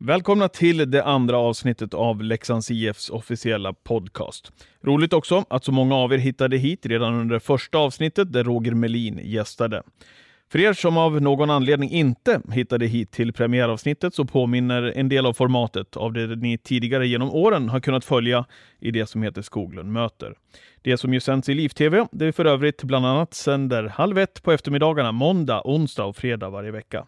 [0.00, 4.52] Välkomna till det andra avsnittet av Leksands IFs officiella podcast.
[4.82, 8.74] Roligt också att så många av er hittade hit redan under första avsnittet där Roger
[8.74, 9.82] Melin gästade.
[10.52, 15.26] För er som av någon anledning inte hittade hit till premiäravsnittet så påminner en del
[15.26, 18.44] av formatet av det ni tidigare genom åren har kunnat följa
[18.80, 20.34] i det som heter Skoglund möter.
[20.82, 24.42] Det som ju sänds i Liv-TV, det är för övrigt bland annat sänder halv ett
[24.42, 27.06] på eftermiddagarna måndag, onsdag och fredag varje vecka.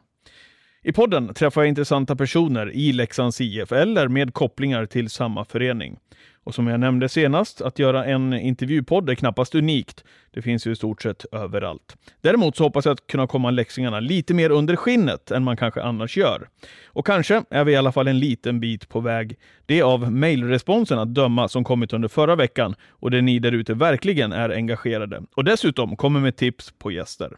[0.82, 5.98] I podden träffar jag intressanta personer i Leksands IF eller med kopplingar till samma förening.
[6.44, 10.04] Och som jag nämnde senast, att göra en intervjupodd är knappast unikt.
[10.30, 11.96] Det finns ju i stort sett överallt.
[12.20, 15.82] Däremot så hoppas jag att kunna komma leksingarna lite mer under skinnet än man kanske
[15.82, 16.48] annars gör.
[16.86, 19.36] Och kanske är vi i alla fall en liten bit på väg.
[19.66, 23.52] Det är av mejlresponsen att döma som kommit under förra veckan och där ni där
[23.52, 25.22] ute verkligen är engagerade.
[25.36, 27.32] Och dessutom kommer med tips på gäster.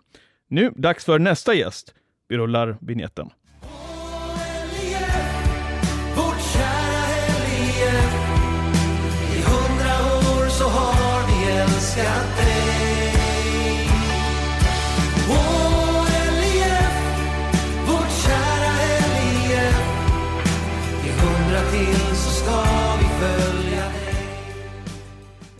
[0.49, 1.95] Nu dags för nästa gäst.
[2.29, 3.31] Vi rullar vignetten.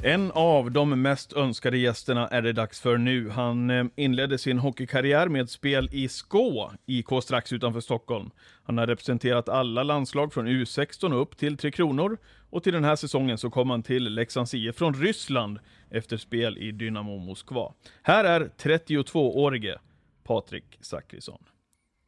[0.05, 3.31] En av de mest önskade gästerna är det dags för nu.
[3.31, 8.31] Han eh, inledde sin hockeykarriär med spel i Skå, IK strax utanför Stockholm.
[8.65, 12.19] Han har representerat alla landslag från U16 och upp till Tre Kronor.
[12.51, 15.59] Och till den här säsongen så kom han till Leksands IF från Ryssland
[15.91, 17.73] efter spel i Dynamo Moskva.
[18.03, 19.79] Här är 32-årige
[20.25, 21.45] Patrik Zackrisson.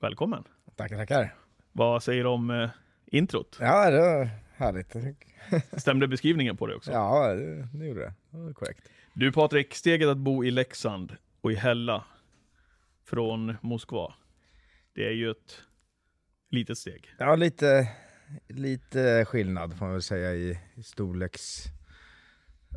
[0.01, 0.45] Välkommen!
[0.77, 1.35] Tackar, tackar.
[1.73, 2.71] Vad säger du om eh,
[3.07, 3.57] introt?
[3.61, 4.97] Ja, det härligt.
[5.81, 6.93] Stämde beskrivningen på det också?
[6.93, 8.15] Ja, det, det gjorde det.
[8.31, 8.89] Det var korrekt.
[9.15, 12.05] Du Patrik, steget att bo i Leksand och i Hälla
[13.05, 14.15] från Moskva.
[14.95, 15.63] Det är ju ett
[16.51, 17.15] litet steg.
[17.19, 17.89] Ja, lite,
[18.49, 21.65] lite skillnad får man väl säga i, i storleks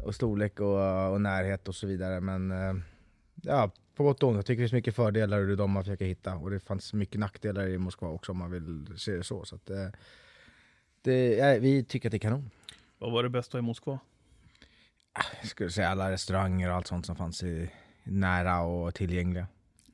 [0.06, 2.22] och storlek och, och närhet och så vidare.
[2.22, 2.74] Men eh,
[3.44, 4.36] ja, på gott och ont.
[4.36, 6.36] Jag tycker det finns mycket fördelar och det är de man försöker hitta.
[6.36, 9.46] Och det fanns mycket nackdelar i Moskva också om man vill se det så.
[9.46, 9.88] så att, eh,
[11.08, 12.50] det, ja, vi tycker att det är kanon.
[12.98, 14.00] Vad var det bästa i Moskva?
[15.42, 17.70] Jag skulle säga alla restauranger och allt sånt som fanns i,
[18.04, 19.48] nära och tillgängliga.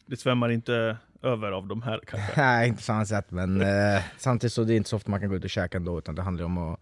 [0.06, 2.32] Det svämmar inte över av de här kanske?
[2.42, 5.20] Nej, inte på samma sätt, men eh, samtidigt så är det inte så ofta man
[5.20, 6.80] kan gå ut och käka ändå, utan det handlar om att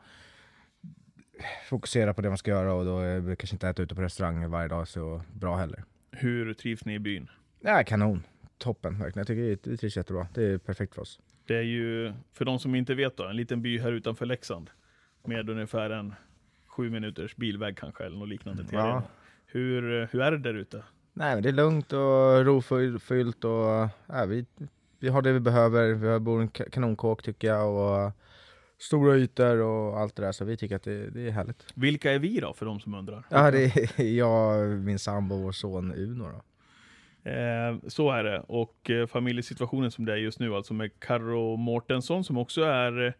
[1.70, 4.48] fokusera på det man ska göra och då det kanske inte äta ute på restauranger
[4.48, 5.84] varje dag så bra heller.
[6.12, 7.30] Hur trivs ni i byn?
[7.60, 8.24] Ja, kanon.
[8.58, 9.20] Toppen, verkligen.
[9.20, 10.28] Jag tycker det trivs jättebra.
[10.34, 11.20] Det är perfekt för oss.
[11.52, 14.70] Det är ju, för de som inte vet då, en liten by här utanför Leksand.
[15.26, 16.14] Med ungefär en
[16.68, 19.04] sju minuters bilväg kanske, eller något liknande till Ja.
[19.46, 20.84] Hur, hur är det där ute?
[21.14, 24.46] Nej, men det är lugnt och rofyllt och ja, vi,
[25.00, 25.94] vi har det vi behöver.
[25.94, 27.70] Vi har bor i en ka- kanonkåk tycker jag
[28.06, 28.12] och
[28.78, 31.66] stora ytor och allt det där, så vi tycker att det, det är härligt.
[31.76, 33.26] Vilka är vi då, för de som undrar?
[33.30, 33.64] Ja, det
[34.00, 36.42] är jag, min sambo och vår son Uno då.
[37.24, 38.40] Eh, så är det.
[38.48, 43.08] Och eh, familjesituationen som det är just nu, alltså med Karo Mårtensson som också är,
[43.08, 43.14] eh,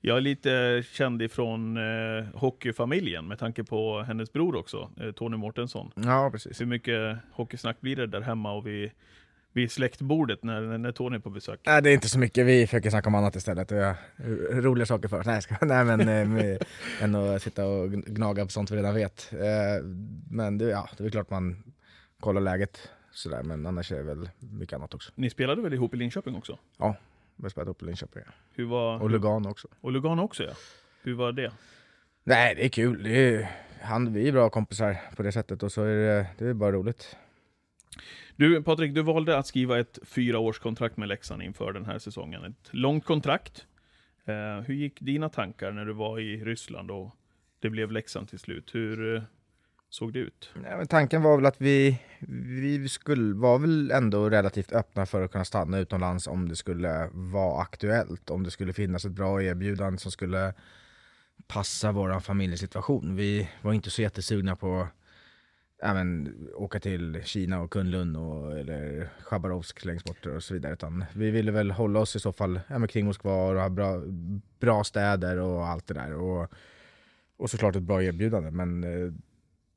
[0.00, 5.36] jag är lite känd ifrån eh, hockeyfamiljen med tanke på hennes bror också, eh, Tony
[5.36, 5.90] Mårtensson.
[5.94, 6.60] Ja, precis.
[6.60, 8.90] Hur mycket hockeysnack blir det där hemma och vid,
[9.52, 11.60] vid släktbordet när, när- Tony är på besök?
[11.66, 12.46] Nej, det är inte så mycket.
[12.46, 13.68] Vi försöker snacka om annat istället.
[13.68, 13.94] Det är
[14.62, 15.26] roliga saker för oss.
[15.26, 16.00] Nej, jag ska, nej men
[16.38, 16.58] eh,
[17.00, 19.32] än att sitta och gnaga på sånt vi redan vet.
[19.32, 19.84] Eh,
[20.30, 21.62] Men det, ja, det är klart man
[22.20, 25.12] kollar läget sådär, men annars är det väl mycket annat också.
[25.14, 26.58] Ni spelade väl ihop i Linköping också?
[26.78, 26.96] Ja,
[27.36, 28.22] vi spelat upp i Linköping.
[28.26, 28.32] ja.
[28.54, 29.68] Hur var, Och Lugano också.
[29.80, 30.52] och Lugano också ja.
[31.02, 31.52] Hur var det?
[32.24, 33.02] Nej, det är kul.
[33.02, 33.50] Det är,
[33.82, 36.72] han, vi är bra kompisar på det sättet och så är det, det är bara
[36.72, 37.16] roligt.
[38.36, 42.44] Du Patrik, du valde att skriva ett fyraårskontrakt med Leksand inför den här säsongen.
[42.44, 43.66] Ett långt kontrakt.
[44.24, 47.10] Eh, hur gick dina tankar när du var i Ryssland och
[47.60, 48.74] det blev Leksand till slut?
[48.74, 49.22] Hur eh,
[49.94, 50.50] såg det ut?
[50.54, 51.98] Nej, men tanken var väl att vi,
[52.78, 57.08] vi skulle, var väl ändå relativt öppna för att kunna stanna utomlands om det skulle
[57.12, 58.30] vara aktuellt.
[58.30, 60.54] Om det skulle finnas ett bra erbjudande som skulle
[61.46, 63.16] passa vår familjesituation.
[63.16, 64.88] Vi var inte så jättesugna på
[65.82, 70.72] även åka till Kina och Kunlun och, eller Chabarovsk längst bort och så vidare.
[70.72, 74.02] Utan vi ville väl hålla oss i så fall även kring Moskva och ha bra,
[74.60, 76.14] bra städer och allt det där.
[76.14, 76.52] Och,
[77.36, 78.50] och såklart ett bra erbjudande.
[78.50, 79.12] Men eh,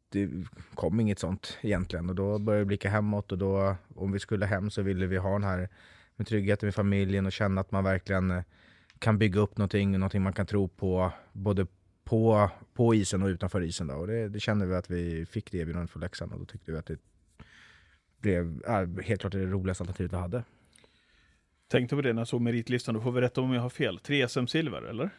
[0.10, 0.30] det
[0.76, 4.46] kom inget sånt egentligen och då började vi blicka hemåt och då om vi skulle
[4.46, 5.70] hem så ville vi ha den här
[6.16, 8.44] med tryggheten med familjen och känna att man verkligen eh,
[9.00, 11.68] kan bygga upp någonting, någonting man kan tro på både
[12.04, 13.88] på, på isen och utanför isen.
[13.88, 13.96] Då.
[13.96, 16.72] Och det, det kände vi att vi fick det erbjudandet från Leksand och då tyckte
[16.72, 17.00] vi att det
[18.22, 20.44] blev ja, helt klart det roligaste alternativet vi hade.
[21.68, 24.00] Tänkte på det när jag såg meritlistan, du får väl rätta om jag har fel.
[24.00, 25.10] Tre SM-silver, eller?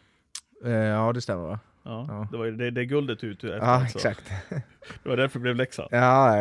[0.64, 1.60] Eh, ja, det stämmer va?
[1.88, 2.28] Ja, Ja.
[2.30, 3.98] Det var ju det, det guldet ut efter Ja, alltså.
[3.98, 4.32] exakt.
[5.02, 5.88] Det var därför det blev Leksand.
[5.90, 6.36] Ja,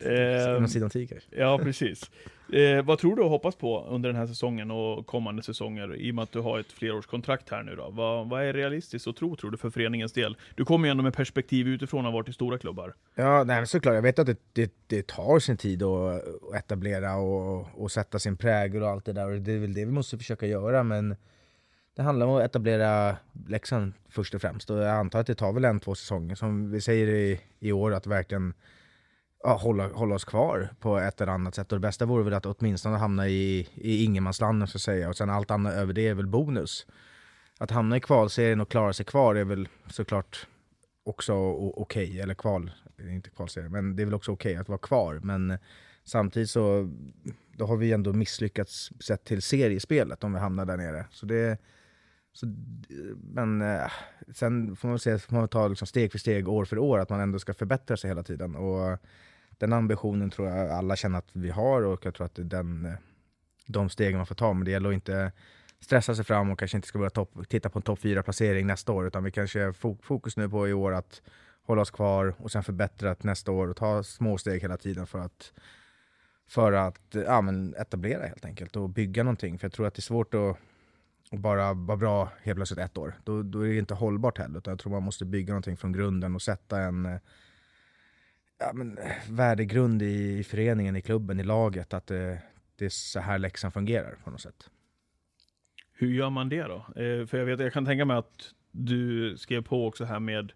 [0.00, 1.20] eh, sidan kanske.
[1.30, 2.10] Ja, precis.
[2.52, 6.10] Eh, vad tror du och hoppas på under den här säsongen och kommande säsonger, i
[6.10, 7.90] och med att du har ett flerårskontrakt här nu då?
[7.90, 10.36] Vad, vad är realistiskt att tro, tror du, för föreningens del?
[10.54, 12.94] Du kommer ju ändå med perspektiv utifrån och har varit i stora klubbar.
[13.14, 13.94] Ja, nej, men såklart.
[13.94, 18.18] Jag vet att det, det, det tar sin tid att, att etablera och, och sätta
[18.18, 19.30] sin prägel och allt det där.
[19.30, 20.82] Och det är väl det vi måste försöka göra.
[20.82, 21.16] Men
[21.96, 24.70] det handlar om att etablera Leksand först och främst.
[24.70, 26.34] Och jag antar att det tar väl en, två säsonger.
[26.34, 28.54] Som vi säger i, i år, att verkligen
[29.42, 31.72] ja, hålla, hålla oss kvar på ett eller annat sätt.
[31.72, 35.08] Och det bästa vore väl att åtminstone hamna i, i ingenmanslandet, så att säga.
[35.08, 36.86] Och sen allt annat över det är väl bonus.
[37.58, 40.46] Att hamna i kvalserien och klara sig kvar är väl såklart
[41.04, 41.72] också okej.
[41.76, 45.20] okej, eller kval, inte kvalserie, men det är väl också okej att vara kvar.
[45.22, 45.58] Men
[46.04, 46.90] samtidigt så
[47.56, 51.06] då har vi ändå misslyckats sett till seriespelet om vi hamnar där nere.
[51.10, 51.58] Så det,
[52.34, 52.46] så,
[53.22, 53.90] men eh,
[54.32, 57.10] sen får man se, får man ta liksom steg för steg, år för år, att
[57.10, 58.56] man ändå ska förbättra sig hela tiden.
[58.56, 58.98] Och
[59.58, 62.46] den ambitionen tror jag alla känner att vi har och jag tror att det är
[62.46, 62.96] den,
[63.66, 64.52] de stegen man får ta.
[64.52, 65.32] Men det gäller att inte
[65.80, 68.92] stressa sig fram och kanske inte ska börja topp, titta på en topp 4-placering nästa
[68.92, 71.22] år, utan vi kanske har fokus nu på i år att
[71.62, 75.18] hålla oss kvar och sen förbättra nästa år och ta små steg hela tiden för
[75.18, 75.52] att,
[76.48, 79.58] för att ja, men etablera helt enkelt och bygga någonting.
[79.58, 80.56] För jag tror att det är svårt att,
[81.30, 83.14] och bara vara bra helt plötsligt ett år.
[83.24, 85.92] Då, då är det inte hållbart heller, utan jag tror man måste bygga någonting från
[85.92, 87.18] grunden och sätta en eh,
[88.58, 92.42] ja, men, eh, värdegrund i, i föreningen, i klubben, i laget, att det,
[92.76, 94.70] det är så här läxan fungerar på något sätt.
[95.92, 96.76] Hur gör man det då?
[96.76, 100.52] Eh, för jag, vet, jag kan tänka mig att du skrev på också här med,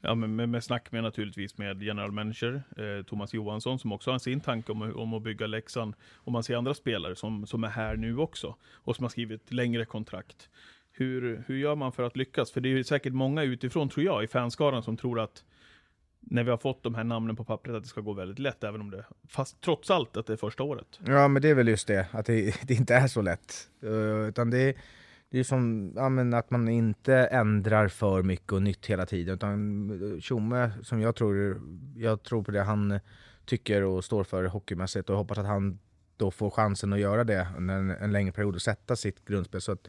[0.00, 4.10] ja, med, med, med snack med naturligtvis med general manager eh, Thomas Johansson som också
[4.10, 5.94] har sin tanke om, om att bygga Leksand.
[6.14, 9.52] Och man ser andra spelare som, som är här nu också och som har skrivit
[9.52, 10.48] längre kontrakt.
[10.92, 12.50] Hur, hur gör man för att lyckas?
[12.50, 15.44] För det är ju säkert många utifrån, tror jag, i fanskaran som tror att
[16.20, 18.64] när vi har fått de här namnen på pappret att det ska gå väldigt lätt,
[18.64, 21.00] även om det, fast trots allt att det är första året.
[21.06, 23.68] Ja, men det är väl just det, att det, det inte är så lätt.
[23.84, 24.76] Uh, utan det,
[25.30, 29.34] det är som ja, men att man inte ändrar för mycket och nytt hela tiden.
[29.34, 31.60] Utan eh, Tjomme, som jag tror,
[31.96, 33.00] jag tror på det han
[33.44, 35.78] tycker och står för hockeymässigt och hoppas att han
[36.16, 39.60] då får chansen att göra det under en, en längre period och sätta sitt grundspel.
[39.60, 39.88] Så att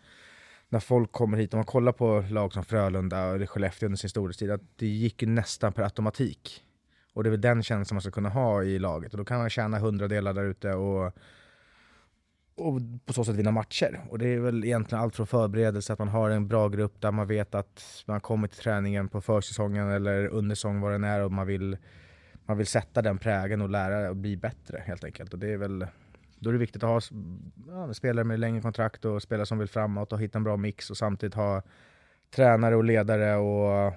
[0.70, 4.10] när folk kommer hit, om man kollar på lag som Frölunda och Skellefteå under sin
[4.10, 6.66] storhetstid, att det gick ju nästan per automatik.
[7.14, 9.12] Och det är väl den känslan man ska kunna ha i laget.
[9.12, 11.14] Och då kan man tjäna hundradelar där ute och,
[12.60, 14.02] och på så sätt vinna matcher.
[14.10, 17.12] Och det är väl egentligen allt från förberedelse, att man har en bra grupp där
[17.12, 21.32] man vet att man kommer till träningen på försäsongen eller undersäsong vad den är och
[21.32, 21.78] man vill,
[22.46, 25.34] man vill sätta den prägen och lära och bli bättre helt enkelt.
[25.34, 25.88] Och det är väl,
[26.40, 27.18] då är det viktigt att ha
[27.68, 30.90] ja, spelare med längre kontrakt och spelare som vill framåt och hitta en bra mix
[30.90, 31.62] och samtidigt ha
[32.36, 33.94] tränare och ledare och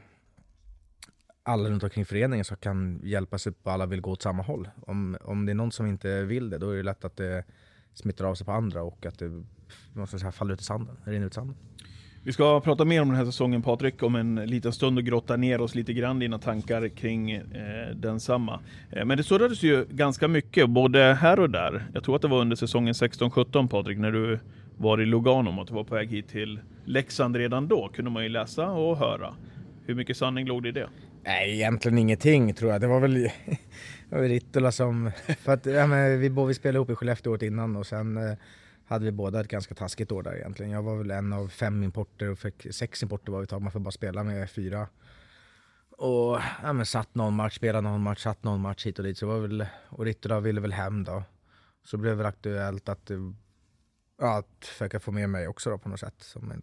[1.42, 4.68] alla runt omkring föreningen som kan hjälpas upp och alla vill gå åt samma håll.
[4.86, 7.44] Om, om det är någon som inte vill det, då är det lätt att det
[7.94, 9.44] smittar av sig på andra och att det
[9.92, 11.56] måste säga, faller ut i sanden, rinner ut i sanden.
[12.24, 15.36] Vi ska prata mer om den här säsongen Patrik, om en liten stund och grotta
[15.36, 18.60] ner oss lite grann dina tankar kring eh, densamma.
[18.90, 21.86] Eh, men det surrades ju ganska mycket, både här och där.
[21.94, 24.38] Jag tror att det var under säsongen 16-17 Patrik, när du
[24.76, 28.10] var i Lugano och att du var på väg hit till Leksand redan då, kunde
[28.10, 29.34] man ju läsa och höra.
[29.86, 30.88] Hur mycket sanning låg det i det?
[31.24, 32.80] Nej, egentligen ingenting tror jag.
[32.80, 33.14] Det var väl,
[34.12, 35.10] det var Rittola som...
[35.38, 38.36] För att, ja, men vi, vi spelade ihop i Skellefteå året innan och sen eh,
[38.86, 40.72] hade vi båda ett ganska taskigt år där egentligen.
[40.72, 43.62] Jag var väl en av fem importer och fick sex importer var vi tag.
[43.62, 44.88] Man får bara spela med fyra.
[45.90, 49.18] Och ja, men satt någon match, spelade någon match, satt någon match hit och dit.
[49.18, 51.22] Så var väl, och Rittola ville väl hem då.
[51.84, 53.18] Så blev det aktuellt att, eh,
[54.20, 56.14] ja, att försöka få med mig också då på något sätt.
[56.18, 56.56] Som ett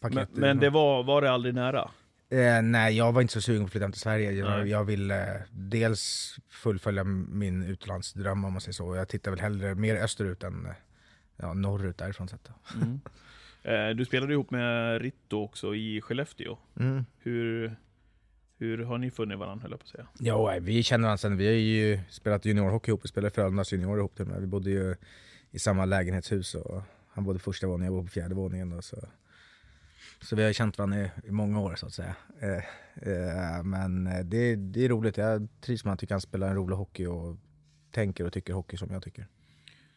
[0.00, 0.28] Men, paket.
[0.32, 1.90] men det var, var det aldrig nära?
[2.30, 4.32] Eh, nej, jag var inte så sugen på att flytta hem till Sverige.
[4.32, 8.96] Jag, jag ville eh, dels fullfölja min utlandsdröm om man säger så.
[8.96, 10.72] Jag tittar väl hellre mer österut än eh,
[11.36, 12.44] ja, norrut därifrån sett.
[12.44, 12.78] då.
[12.82, 13.00] Mm.
[13.62, 16.58] Eh, du spelade ihop med Ritto också i Skellefteå.
[16.80, 17.04] Mm.
[17.18, 17.76] Hur,
[18.58, 20.06] hur har ni funnit varandra höll jag på att säga?
[20.18, 21.36] Jo, vi känner varandra sen.
[21.36, 24.40] Vi har ju spelat juniorhockey ihop och spelat Frölundas juniorer ihop till och med.
[24.40, 24.96] Vi bodde ju
[25.50, 28.72] i samma lägenhetshus och han bodde första våningen, jag bodde på fjärde våningen.
[28.72, 28.96] Och så.
[30.20, 32.16] Så vi har känt varandra i, i många år så att säga.
[32.40, 32.56] Eh,
[33.12, 36.56] eh, men eh, det, det är roligt, jag trivs med att tycker han spelar en
[36.56, 37.36] rolig hockey och
[37.90, 39.26] tänker och tycker hockey som jag tycker.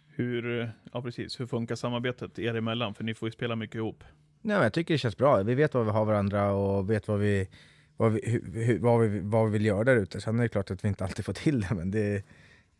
[0.07, 2.93] Hur, ja precis, hur funkar samarbetet er emellan?
[2.93, 4.03] För ni får ju spela mycket ihop.
[4.41, 5.43] Nej, jag tycker det känns bra.
[5.43, 7.49] Vi vet vad vi har varandra och vet vad vi,
[7.97, 8.29] vad vi,
[8.63, 10.21] hur, vad vi, vad vi vill göra där ute.
[10.21, 12.25] Sen är det klart att vi inte alltid får till det, men det,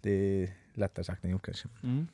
[0.01, 1.67] det är lättare sagt än gjort kanske.
[1.83, 2.07] Mm.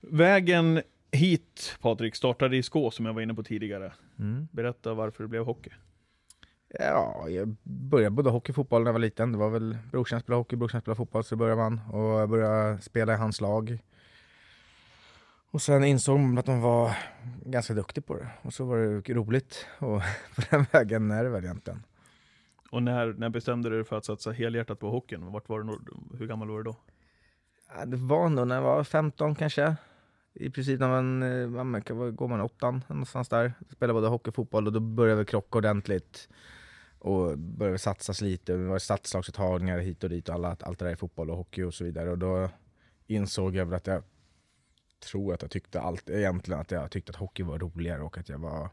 [0.00, 3.92] Vägen Hit, Patrik, startade i Skå som jag var inne på tidigare.
[4.18, 4.48] Mm.
[4.52, 5.70] Berätta varför det blev hockey.
[6.68, 9.32] Ja, jag började både hockey och fotboll när jag var liten.
[9.32, 11.80] Det var väl brorsan spelade hockey, brorsan spelade fotboll, så började man.
[11.92, 13.78] Och jag började spela i hans lag.
[15.50, 16.96] Och sen insåg man att de var
[17.44, 18.28] ganska duktiga på det.
[18.42, 19.66] Och så var det roligt.
[19.78, 20.02] Och
[20.36, 21.82] på den vägen är det väl egentligen.
[22.70, 25.32] Och när, när bestämde du dig för att satsa helhjärtat på hockeyn?
[25.32, 25.78] Vart var du,
[26.18, 26.76] hur gammal var du då?
[27.76, 29.76] Ja, det var nog när jag var 15 kanske.
[30.34, 33.52] I princip när man, eh, ja, men kan- vad går man åttan någonstans där.
[33.70, 36.28] spelar både hockey och fotboll och då börjar vi krocka ordentligt.
[36.98, 38.52] Och började satsas lite.
[38.52, 41.62] Det var satslagsuttagningar hit och dit och alla, allt det där i fotboll och hockey
[41.62, 42.10] och så vidare.
[42.10, 42.50] Och då
[43.06, 44.02] insåg jag väl att jag
[45.10, 48.28] tror att jag tyckte allt, egentligen att jag tyckte att hockey var roligare och att
[48.28, 48.70] jag var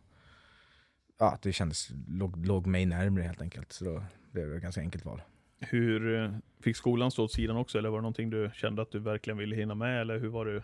[1.21, 3.71] Ja, att det kändes, låg, låg mig närmre helt enkelt.
[3.71, 5.21] Så då blev det ett ganska enkelt val.
[5.59, 6.31] Hur eh,
[6.63, 7.77] fick skolan stå åt sidan också?
[7.77, 10.01] Eller var det någonting du kände att du verkligen ville hinna med?
[10.01, 10.61] Eller hur var du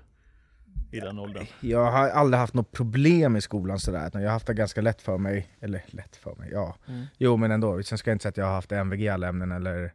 [0.91, 1.45] i den åldern?
[1.59, 5.01] Jag har aldrig haft något problem i skolan sådär, jag har haft det ganska lätt
[5.01, 6.75] för mig, eller lätt för mig, ja.
[6.87, 7.05] Mm.
[7.17, 9.27] Jo men ändå, sen ska jag inte säga att jag har haft MVG i alla
[9.27, 9.93] ämnen eller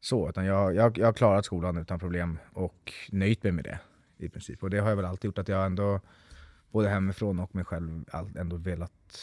[0.00, 3.78] så, utan jag, jag, jag har klarat skolan utan problem och nöjt mig med det
[4.18, 4.62] i princip.
[4.62, 6.00] Och det har jag väl alltid gjort, att jag ändå,
[6.70, 8.04] både hemifrån och mig själv,
[8.38, 9.18] ändå velat,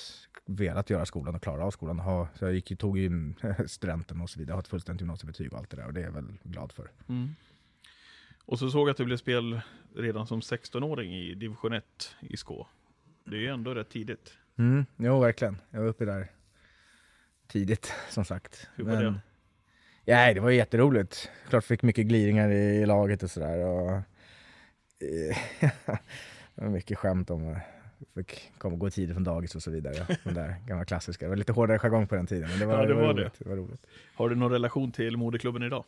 [0.45, 1.99] velat göra skolan och klara av skolan.
[1.99, 3.33] Ha, så jag gick, tog ju
[3.67, 6.05] studenten och så vidare, har ett fullständigt gymnasiebetyg och allt det där och det är
[6.05, 6.91] jag väl glad för.
[7.09, 7.29] Mm.
[8.51, 9.61] Och så såg jag att du blev spel
[9.95, 12.67] redan som 16-åring i division 1 i Skå.
[13.25, 14.33] Det är ju ändå rätt tidigt.
[14.57, 15.57] Mm, jo, verkligen.
[15.69, 16.27] Jag var uppe där
[17.47, 18.69] tidigt, som sagt.
[18.75, 19.13] Hur var det?
[20.05, 21.29] Ja, det var jätteroligt.
[21.49, 23.65] Klart fick mycket gliringar i, i laget och sådär.
[23.65, 25.37] Och, eh,
[26.55, 27.61] det var mycket skämt om att
[28.15, 30.17] fick komma och gå tidigt från dagis och så vidare.
[30.23, 31.25] De där gamla klassiska.
[31.25, 33.21] Det var lite hårdare jargong på den tiden, men det var, Ja, det var det.
[33.21, 33.33] roligt.
[33.39, 33.49] Det.
[33.49, 33.85] var roligt.
[34.15, 35.83] Har du någon relation till moderklubben idag?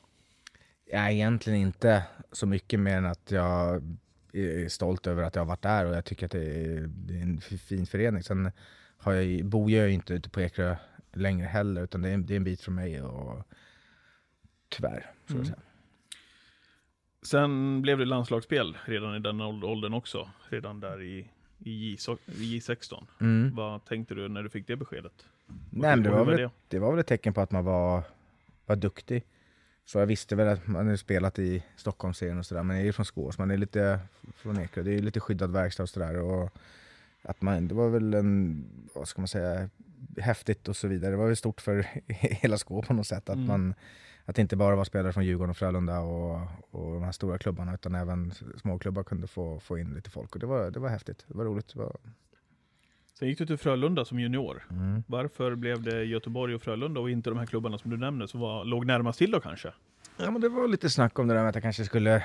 [0.85, 3.83] Ja, egentligen inte så mycket mer än att jag
[4.33, 7.13] är stolt över att jag har varit där och jag tycker att det är, det
[7.17, 8.23] är en fin förening.
[8.23, 8.51] Sen
[8.97, 10.75] har jag, bor jag ju inte ute på Ekerö
[11.13, 13.43] längre heller, utan det är, en- det är en bit från mig och
[14.69, 15.47] tyvärr, så Mm.
[17.21, 20.29] Sen blev det landslagsspel redan i den åld- åldern också.
[20.49, 21.97] Redan där i, i, J,
[22.27, 23.05] i J16.
[23.21, 23.55] Mm.
[23.55, 25.25] Vad tänkte du när du fick det beskedet?
[25.69, 28.03] Nej, det, var väl, det var väl ett tecken på att man var,
[28.65, 29.23] var duktig.
[29.85, 32.85] Så jag visste väl att man hade spelat i Stockholmsserien och sådär, men jag är
[32.85, 33.99] ju från Skås, man är lite
[34.35, 36.49] från Ekerö, det är lite skyddad verkstad och sådär.
[37.21, 39.69] Att man, det var väl en, vad ska man säga,
[40.17, 41.11] häftigt och så vidare.
[41.11, 43.47] Det var väl stort för hela Skå på något sätt, att Mm.
[43.47, 43.73] man
[44.25, 46.39] att det inte bara var spelare från Djurgården och Frölunda och,
[46.71, 50.33] och de här stora klubbarna, utan även småklubbar kunde få, få in lite folk.
[50.33, 51.73] Och det var, det var häftigt, det var roligt.
[51.73, 51.95] Det var,
[53.23, 54.63] Sen gick du till Frölunda som junior.
[54.71, 55.03] mm.
[55.07, 58.39] Varför blev det Göteborg och Frölunda och inte de här klubbarna som du nämnde som
[58.39, 59.73] var, låg närmast till då kanske?
[60.17, 62.23] Ja, men det var lite snack om det där med att jag kanske skulle eh,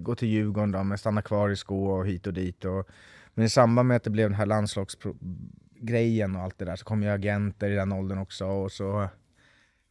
[0.00, 2.64] gå till Djurgården då, men stanna kvar i Skå och hit och dit.
[2.64, 2.88] Och,
[3.34, 6.84] men i samband med att det blev den här landslagsgrejen och allt det där så
[6.84, 9.08] kom ju agenter i den åldern också och så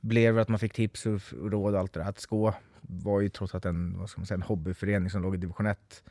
[0.01, 2.09] blev det att man fick tips och råd och allt det där.
[2.09, 5.35] Att Skå var ju trots allt en, vad ska man säga, en hobbyförening som låg
[5.35, 6.03] i division 1.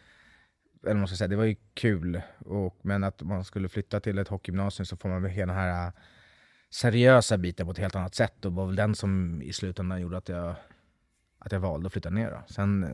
[0.87, 2.23] Eller man ska säga, det var ju kul.
[2.39, 5.63] Och, men att man skulle flytta till ett hockeygymnasium så får man väl hela den
[5.63, 5.93] här äh,
[6.71, 8.45] seriösa biten på ett helt annat sätt.
[8.45, 10.55] Och det var väl den som i slutändan gjorde att jag
[11.39, 12.31] att jag valde att flytta ner.
[12.31, 12.43] Då.
[12.55, 12.91] Sen, eh,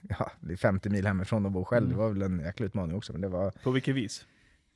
[0.18, 1.98] ja, det är 50 mil hemifrån och bo själv, Mm.
[1.98, 3.12] det var väl en jäkla utmaning också.
[3.12, 4.26] Men det var, På vilket vis?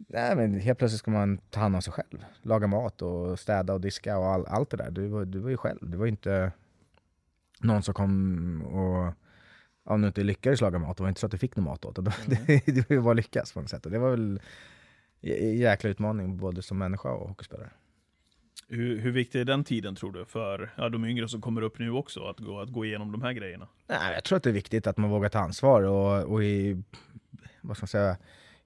[0.09, 2.25] nej men helt plötsligt ska man ta hand om sig själv.
[2.43, 4.91] Laga mat och städa och diska och all, allt det där.
[4.91, 5.79] Du var, du var ju själv.
[5.91, 6.53] Det var inte
[7.61, 9.13] någon som kom och
[9.85, 11.85] om du inte lyckades laga mat, det var inte så att du fick någon mat
[11.85, 11.97] åt.
[11.97, 12.13] Det,
[12.67, 13.87] det, det var bara lyckas på något sätt.
[13.87, 14.41] Och det var väl
[15.59, 17.71] jäkla utmaning både som människa och hockeyspelare.
[18.69, 21.79] Hur, hur viktig är den tiden tror du för ja, de yngre som kommer upp
[21.79, 23.69] nu också, att gå, att gå igenom de här grejerna?
[23.87, 26.83] Nej, jag tror att det är viktigt att man vågar ta ansvar och, och i,
[27.61, 28.17] vad ska man säga,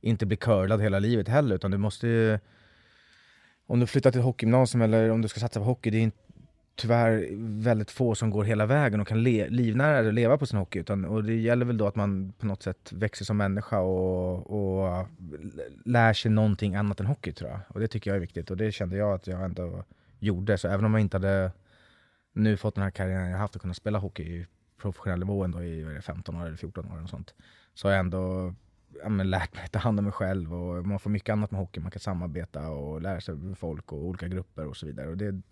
[0.01, 1.57] inte bli curlad hela livet heller.
[1.57, 2.39] Utan du måste ju,
[3.67, 6.19] om du flyttar till hockeygymnasium eller om du ska satsa på hockey, det är inte,
[6.77, 10.47] tyvärr väldigt få som går hela vägen och kan le, livnära eller och leva på
[10.47, 10.79] sin hockey.
[10.79, 14.51] Utan, och det gäller väl då att man på något sätt växer som människa och,
[14.51, 15.07] och
[15.85, 17.61] lär sig någonting annat än hockey tror jag.
[17.69, 19.85] Och det tycker jag är viktigt och det kände jag att jag ändå
[20.19, 20.59] gjorde.
[20.59, 21.53] Så även om jag inte hade
[22.33, 24.47] nu fått den här karriären jag haft och kunnat spela hockey i
[24.83, 27.35] professionell nivå ändå i 15 år eller 14 år och sånt.
[27.75, 28.55] Så har jag ändå
[29.03, 31.51] ja, men lärt mig att ta hand om mig själv och man får mycket annat
[31.51, 31.81] med hockey.
[31.81, 35.09] Man kan samarbeta och lära sig med folk och olika grupper och så vidare.
[35.09, 35.43] Och det,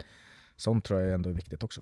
[0.56, 1.80] sånt tror jag ändå är viktigt också.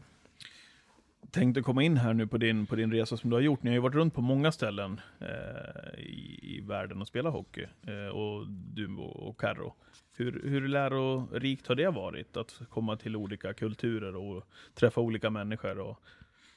[1.31, 3.63] Tänkte komma in här nu på din, på din resa som du har gjort.
[3.63, 7.67] Ni har ju varit runt på många ställen eh, i, i världen och spelat hockey.
[7.87, 9.75] Eh, och du och, Carro.
[10.17, 12.37] Hur, hur lärorikt har det varit?
[12.37, 16.03] Att komma till olika kulturer och träffa olika människor och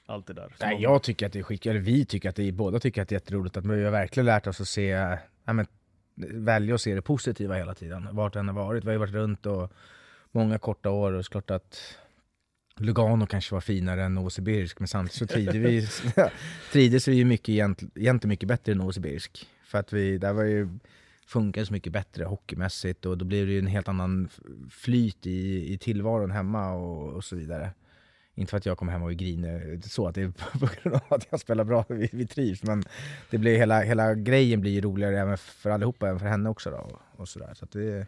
[0.05, 0.55] allt det där.
[0.59, 3.01] Nej, jag tycker att det är skitkul, eller vi tycker att det är, båda tycker
[3.01, 3.57] att det är jätteroligt.
[3.57, 4.87] Att vi har verkligen lärt oss att se
[5.45, 5.67] ja, men,
[6.33, 8.83] välja att se det positiva hela tiden, vart det än har varit.
[8.83, 9.71] Vi har ju varit runt och
[10.31, 11.97] många korta år och såklart att
[12.79, 16.23] Lugano kanske var finare än Novosibirsk, men samtidigt så trivdes vi,
[16.71, 19.47] trivdes vi ju mycket, egentligen mycket bättre än Novosibirsk.
[19.63, 20.69] För att vi, där var ju,
[21.25, 24.29] funkade så mycket bättre hockeymässigt och då blir det ju en helt annan
[24.69, 27.69] flyt i, i tillvaron hemma och, och så vidare.
[28.35, 30.27] Inte för att jag kom hem och griner så att det är
[30.59, 32.83] på grund av att jag spelar bra, vi, vi trivs, men
[33.29, 36.69] det blir hela, hela grejen blir ju roligare även för allihopa, även för henne också
[36.69, 37.53] då, och, och sådär.
[37.53, 38.07] Så att det,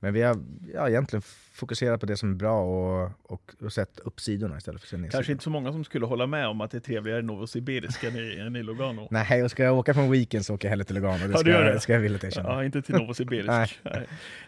[0.00, 0.36] men vi har
[0.74, 4.86] ja, egentligen fokuserat på det som är bra och, och, och sett uppsidorna istället för
[4.86, 5.12] att se nedsidorna.
[5.18, 8.04] Kanske inte så många som skulle hålla med om att det är trevligare i Novosibirsk
[8.04, 9.08] än i, än i Lugano.
[9.10, 11.38] Nej, och ska jag åka från weekend så åker jag hellre till Lugano, det Ja,
[11.38, 11.80] ska, gör jag- det.
[11.80, 12.48] ska jag villigt erkänna.
[12.48, 13.48] Ja, inte till Novosibirsk.
[13.48, 13.68] Nej.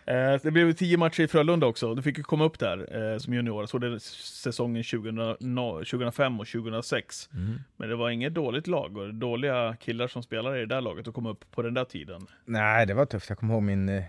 [0.06, 0.32] Nej.
[0.32, 1.94] Eh, Det blev tio matcher i Frölunda också.
[1.94, 3.66] Du fick ju komma upp där eh, som junior.
[3.66, 5.14] Så det är säsongen 2000,
[5.54, 7.30] no, 2005 och 2006.
[7.34, 7.58] Mm.
[7.76, 11.06] Men det var inget dåligt lag och dåliga killar som spelade i det där laget
[11.08, 12.26] och kom upp på den där tiden.
[12.44, 13.28] Nej, det var tufft.
[13.28, 14.02] Jag kommer ihåg min eh,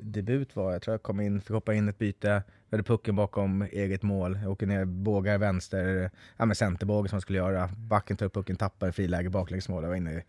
[0.00, 3.16] debut var, jag tror jag kom in, fick hoppa in ett byte, vi hade pucken
[3.16, 7.70] bakom eget mål, jag åker ner, bågar vänster, ja men centerbåge som jag skulle göra,
[7.76, 10.22] backen tar upp pucken, tappar friläge baklängesmål, jag var inne i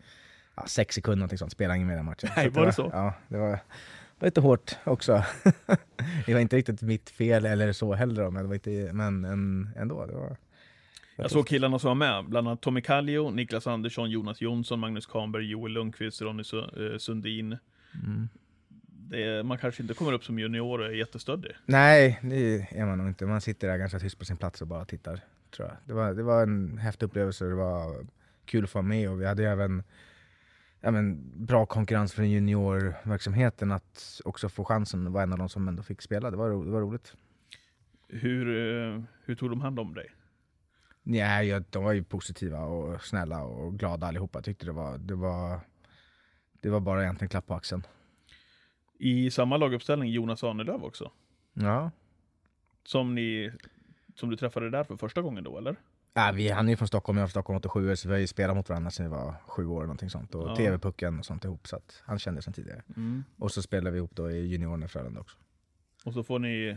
[0.56, 2.30] ja, sex sekunder någonting sånt, spelade ingen mer den matchen.
[2.36, 2.90] Nej, att var det så?
[2.92, 3.58] Ja, det var,
[4.18, 5.24] var lite hårt också.
[6.26, 9.24] det var inte riktigt mitt fel eller så heller då, men, det var inte, men
[9.24, 10.06] en, ändå.
[10.06, 10.36] Det var,
[11.16, 15.06] Jag såg killarna som var med, bland annat Tommy Kallio, Niklas Andersson, Jonas Jonsson, Magnus
[15.06, 17.56] Kahnberg, Joel Lundqvist, Ronny eh, Sundin.
[18.04, 18.28] mm.
[19.10, 21.52] Det, man kanske inte kommer upp som junior och är jättestöddig.
[21.66, 23.26] Nej, det är man nog inte.
[23.26, 25.20] Man sitter där ganska tyst på sin plats och bara tittar.
[25.56, 25.76] Tror jag.
[25.84, 28.06] Det, var, det var en häftig upplevelse, det var
[28.44, 29.82] kul att få vara med och vi hade även
[30.80, 35.48] ja, men, bra konkurrens för juniorverksamheten att också få chansen att vara en av de
[35.48, 36.30] som ändå fick spela.
[36.30, 37.14] Det var, ro- det var roligt.
[38.08, 40.10] Hur, eh, hur tog de hand om dig?
[41.02, 44.38] Nej, ja, de var ju positiva och snälla och glada allihopa.
[44.38, 45.60] Jag tyckte det var, det var,
[46.60, 47.82] det var bara egentligen klapp på axeln.
[48.98, 51.10] I samma laguppställning Jonas Ahnelöv också.
[51.54, 51.90] Ja.
[52.84, 53.52] Som, ni,
[54.14, 55.76] som du träffade där för första gången då, eller?
[56.14, 58.20] Ja, vi, han är ju från Stockholm, jag är från Stockholm 87 så vi har
[58.20, 59.80] ju spelat mot varandra sedan vi var sju år.
[59.80, 60.34] Någonting sånt.
[60.34, 60.56] Och Ja.
[60.56, 61.66] TV-pucken och sånt ihop.
[61.68, 62.82] Så att han kände sedan tidigare.
[62.96, 63.24] Mm.
[63.38, 65.36] Och så spelade vi ihop då i juniorerna i Frölunda också.
[66.04, 66.76] Och så får ni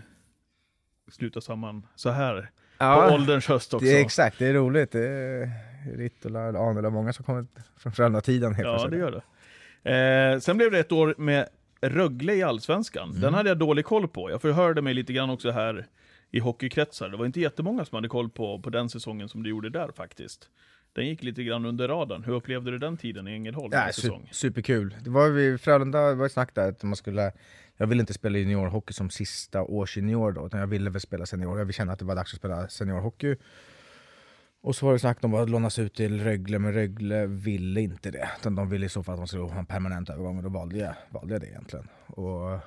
[1.12, 3.86] sluta samman så här på Ja, ålderns höst också.
[3.86, 4.92] det är exakt, det är roligt.
[4.92, 5.50] Det är
[5.98, 8.92] Rittola, Ahnela, många som kommit från Frölunda-tiden helt Ja, plötsligt.
[8.92, 9.12] det gör
[9.84, 10.34] det.
[10.34, 11.48] Eh, sen blev det ett år med
[11.82, 13.10] Rögle i Allsvenskan.
[13.10, 13.22] Mm.
[13.22, 14.32] Den hade jag dålig koll på.
[14.32, 15.88] Jag förhörde mig lite grann också här
[16.32, 17.10] i hockeykretsar.
[17.10, 19.92] Det var inte jättemånga som hade koll på, på den säsongen som du gjorde där
[19.96, 20.50] faktiskt.
[20.94, 22.24] Den gick lite grann under radarn.
[22.24, 23.70] Hur upplevde du den tiden i Ängelholm?
[23.74, 24.96] Ja, su superkul.
[25.04, 27.32] Det var vi, Frölunda det var ett snack där att man skulle
[27.82, 31.60] jag ville inte spela juniorhockey som sista årsjunior då, utan jag ville väl spela senior.
[31.60, 33.36] Jag känna att det var dags att spela seniorhockey.
[34.62, 38.12] Och så var det snack om att lånas ut till Rögle, men Rögle ville inte
[38.12, 38.30] det.
[38.40, 40.50] Utan de ville i så fall att man skulle ha en permanent övergång och då
[40.50, 41.88] valde jag, valde jag det egentligen.
[42.06, 42.60] Och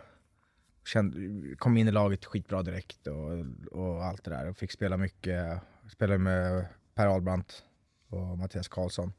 [0.85, 1.17] kände,
[1.57, 3.47] kom in i laget skitbra direkt och,
[3.81, 4.49] och allt det där.
[4.49, 5.61] Och fick spela mycket,
[5.93, 7.65] spelade med Per Ahlbrandt
[8.09, 9.13] och Mattias Karlsson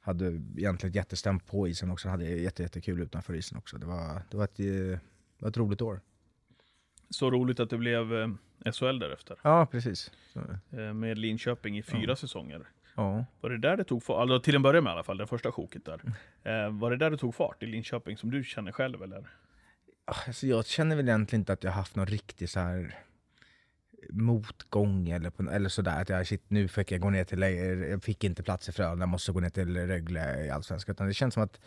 [0.00, 3.78] hade egentligen ett jättestämt på isen också, hade jätte, jättekul utanför isen också.
[3.78, 5.00] Det var, det var, ett, det
[5.38, 6.00] var ett roligt år.
[7.10, 8.28] Så roligt att det blev eh,
[8.64, 9.36] SHL därefter.
[9.42, 10.10] Ja, precis.
[10.72, 12.66] Eh, med Linköping i fyra säsonger.
[12.96, 13.24] ja.
[13.40, 14.20] Var det där det tog fart?
[14.20, 16.00] Alltså till en början med i alla fall, det första sjoket där.
[16.42, 19.30] Eh, var det där det tog fart i Linköping som du känner själv eller?
[20.04, 22.98] Alltså, jag känner väl egentligen inte att jag haft någon riktig så här
[24.10, 26.02] motgång eller, på, eller sådär.
[26.02, 27.40] Att jag, shit, nu fick jag gå ner till,
[27.90, 30.92] jag fick inte plats i Frölunda, jag måste gå ner till Rögle i Allsvenskan.
[30.92, 31.60] Utan det känns som att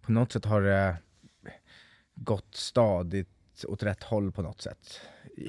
[0.00, 0.96] på något sätt har det
[2.14, 3.28] gått stadigt
[3.68, 5.00] åt rätt håll på något sätt.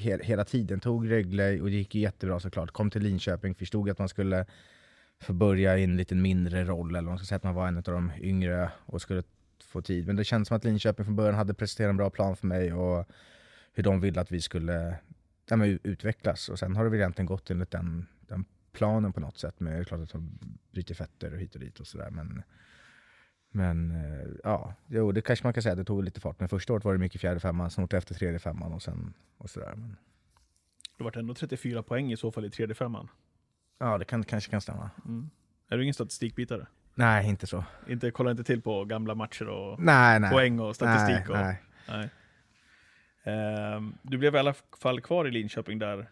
[0.02, 2.72] He, hela tiden tog Rögle och det gick ju jättebra såklart.
[2.72, 4.46] Kom till Linköping, förstod att man skulle
[5.20, 7.78] få börja i en lite mindre roll, eller man ska säga att man var en
[7.78, 9.24] av de yngre och skulle
[9.64, 10.08] få tid.
[10.08, 12.74] Men det kändes som att Linköping från början hade presenterat en bra plan för mig
[12.74, 13.10] och
[13.74, 14.98] hur de ville att vi skulle
[15.50, 16.50] ja, men, utvecklas.
[16.50, 19.56] Och sen har det väl egentligen gått enligt den, den planen på något sätt.
[19.58, 20.40] Men det är klart att de
[20.72, 22.10] bryter fötter och hit och dit och sådär.
[22.10, 22.44] Men,
[23.56, 26.40] men eh, ja, jo, det kanske man kan säga att det tog lite fart.
[26.40, 29.14] Men första året var det mycket fjärde femman, sen året efter tredje femman och sen
[29.38, 29.74] och sådär.
[29.76, 29.98] Men,
[30.98, 33.08] Det vart ändå 34 poäng i så fall i tredje femman.
[33.80, 34.90] ja, det kan, kanske kan stämma.
[35.06, 35.30] Mm.
[35.70, 36.68] Är du ingen statistikbitare?
[36.96, 37.64] Nej, inte så.
[37.88, 40.32] Inte, kolla inte till på gamla matcher och Nej, nej.
[40.32, 41.30] poäng och statistik?
[41.30, 42.10] nej, och, nej.
[43.24, 46.10] Ehm, du blev i alla fall kvar i Linköping där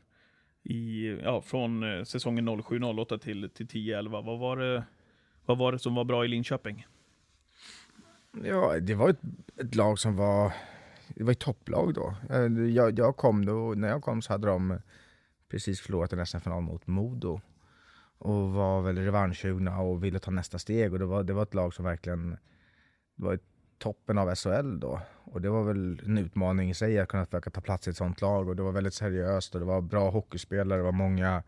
[0.63, 4.09] i, ja, från eh, säsongen 07-08 till, till 10-11.
[4.25, 4.83] Vad var, det,
[5.45, 6.87] vad var det som var bra i Linköping?
[8.41, 9.21] Ja, det var ett,
[9.57, 10.53] ett lag som var...
[11.07, 12.15] Det var ett topplag då.
[12.29, 14.79] Eh, jag, jag kom då, när jag kom så hade de
[15.49, 17.41] precis förlorat en SM-final mot Modo.
[18.17, 20.93] Och var väl revanschsugna och ville ta nästa steg.
[20.93, 22.29] Och det var, det var ett lag som verkligen...
[23.15, 23.39] Det var i
[23.77, 25.01] toppen av SHL då.
[25.23, 27.97] Och det var väl en utmaning i sig att kunna försöka ta plats i ett
[27.97, 28.49] sånt lag.
[28.49, 30.79] Och det var väldigt seriöst och det var bra hockeyspelare.
[30.79, 31.43] Det var många,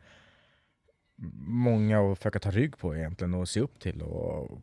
[1.48, 4.62] många att försöka ta rygg på egentligen och se upp till och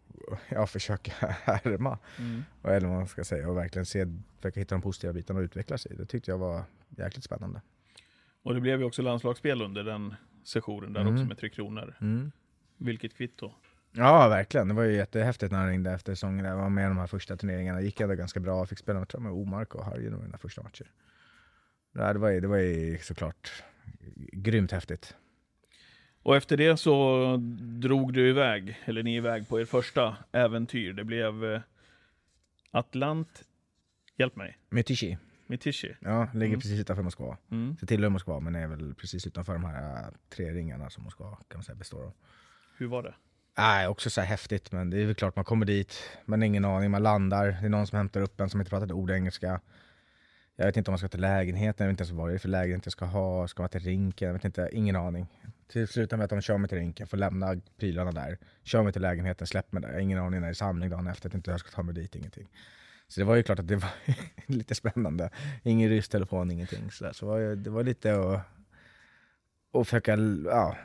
[0.48, 1.12] ja, försöka
[1.44, 1.98] härma.
[2.18, 2.42] Mm.
[2.64, 3.48] Eller vad man ska säga.
[3.48, 5.96] Och verkligen se, försöka hitta de positiva bitarna och utveckla sig.
[5.96, 7.60] Det tyckte jag var jäkligt spännande.
[8.42, 11.12] Och det blev ju också landslagsspel under den sessionen där Mm.
[11.14, 11.94] också med Tre Kronor.
[12.76, 13.52] Vilket kvitto.
[13.92, 14.68] Ja, verkligen.
[14.68, 16.44] Det var ju jättehäftigt när han ringde efter säsongen.
[16.44, 17.80] Jag var med i de här första turneringarna.
[17.80, 18.66] Gick ändå ganska bra.
[18.66, 20.90] Fick spela med, med Omark och Harry i mina första matcher.
[21.92, 23.62] Det, var ju, det var ju såklart
[24.32, 25.14] grymt häftigt.
[26.22, 27.36] Och efter det så
[27.80, 30.92] drog du iväg, eller ni iväg på er första äventyr.
[30.92, 31.60] Det blev eh,
[32.70, 33.42] Atlant,
[34.16, 35.94] hjälp mig, Mytishi, Mitishi.
[36.00, 36.60] ja, ligger Mm.
[36.60, 37.36] precis utanför Moskva.
[37.50, 37.76] Mm.
[37.80, 41.30] Så tillhör Moskva, men är väl precis utanför de här äh, tre ringarna som Moskva
[41.48, 42.12] kan man säga består av.
[42.78, 43.14] Hur var det?
[43.58, 46.46] Nej, också så här häftigt, men det är väl klart man kommer dit, man har
[46.46, 48.92] ingen aning, man landar, det är någon som hämtar upp en som inte pratar ett
[48.92, 49.60] ord engelska.
[50.56, 52.38] Jag vet inte om man ska till lägenheten, jag vet inte ens vad det är
[52.38, 55.26] för lägenhet jag ska ha, ska man till rinken, jag vet inte, ingen aning.
[55.72, 58.92] Till slut med att de kör mig till rinken, får lämna prylarna där, kör mig
[58.92, 59.88] till lägenheten, släpp mig där.
[59.88, 61.82] Jag har ingen aning när det är samling dagen efter, att inte jag ska ta
[61.82, 62.48] mig dit, ingenting.
[63.08, 63.90] Så det var ju klart att det var
[64.46, 65.30] lite spännande.
[65.62, 66.90] Ingen rysk telefon, ingenting.
[66.90, 67.12] Så, där.
[67.12, 68.40] så var ju- det var lite att,
[69.72, 70.76] att försöka ja,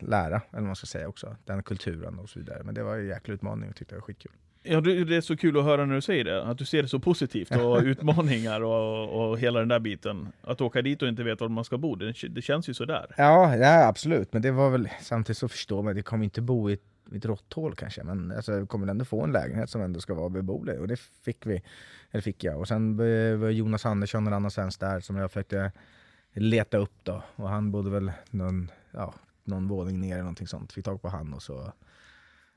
[0.00, 2.62] lära, eller vad man ska säga också, den kulturen och så vidare.
[2.64, 4.32] Men det var ju en jäkla utmaning och tyckte det var skitkul.
[4.62, 6.88] Ja, det är så kul att höra när du säger det, att du ser det
[6.88, 10.32] så positivt och utmaningar och, och hela den där biten.
[10.42, 13.14] Att åka dit och inte veta var man ska bo, det, det känns ju sådär.
[13.16, 14.32] Ja, ja, absolut.
[14.32, 17.74] Men det var väl, samtidigt så förstår man, det kommer inte bo i ett, råtthål
[17.74, 20.80] kanske, men alltså, vi kommer ändå få en lägenhet som ändå ska vara beboelig.
[20.80, 21.62] Och det fick vi,
[22.10, 22.60] eller fick jag.
[22.60, 22.96] Och sen
[23.40, 25.72] var Jonas Andersson, en annan svensk där, som jag försökte
[26.32, 27.22] leta upp då.
[27.36, 30.72] Och han bodde väl någon, ja, någon våning ner eller någonting sånt.
[30.72, 31.72] Fick tag på han och så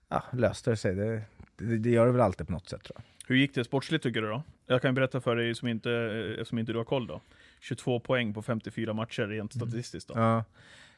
[0.10, 0.96] ja, löste det sig.
[0.96, 1.22] Det,
[1.58, 3.04] det, det gör det väl alltid på något sätt tror jag.
[3.28, 4.44] Hur gick det sportsligt tycker du då?
[4.68, 5.91] Jag kan berätta för dig som inte,
[6.39, 7.22] eh, som inte du har koll då.
[7.60, 10.13] 22 poäng på 54 matcher rent statistiskt då.
[10.18, 10.44] Ja.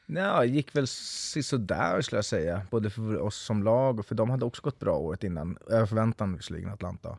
[0.06, 2.62] Nja, det gick väl sådär skulle jag säga.
[2.70, 5.58] Både för oss som lag och för de hade också gått bra året innan.
[5.70, 7.18] Över förväntan visserligen, Atlanta.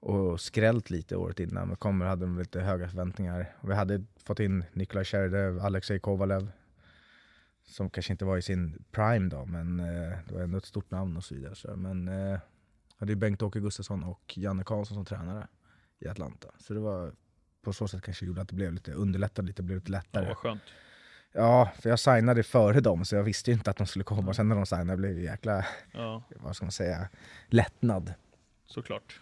[0.00, 1.68] Och skrällt lite året innan.
[1.68, 3.46] Men kommer hade de lite höga förväntningar.
[3.60, 6.48] Vi hade fått in Nikolaj Tjerdev, Alexej Kovalev.
[7.66, 10.90] Som kanske inte var i sin prime då, men eh, det var ändå ett stort
[10.90, 11.54] namn och så vidare.
[11.54, 12.38] Så, men eh,
[12.96, 15.46] hade ju Bengt-Åke Gustafsson och Janne Karlsson som tränare
[15.98, 16.48] i Atlanta.
[16.58, 17.12] Så det var
[17.62, 20.26] på så sätt kanske gjorde att det blev lite underlättade lite, blev lite Ja, lättare.
[20.26, 20.62] vad skönt.
[21.32, 24.34] Ja, för jag signade före dem så jag visste ju inte att de skulle komma.
[24.34, 27.08] Sen när de signade blev det jäkla, Ja, vad ska man säga,
[27.48, 28.14] lättnad.
[28.66, 29.20] såklart.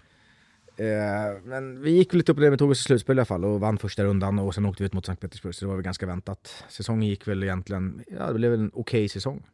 [0.77, 3.25] Eh, men vi gick lite upp och ner, men tog oss till slutspel i alla
[3.25, 5.69] fall och vann första rundan och sen åkte vi ut mot Sankt Petersburg så det
[5.69, 6.65] var väl ganska väntat.
[6.69, 9.47] Säsongen gick väl egentligen, ja det blev väl en okej säsong.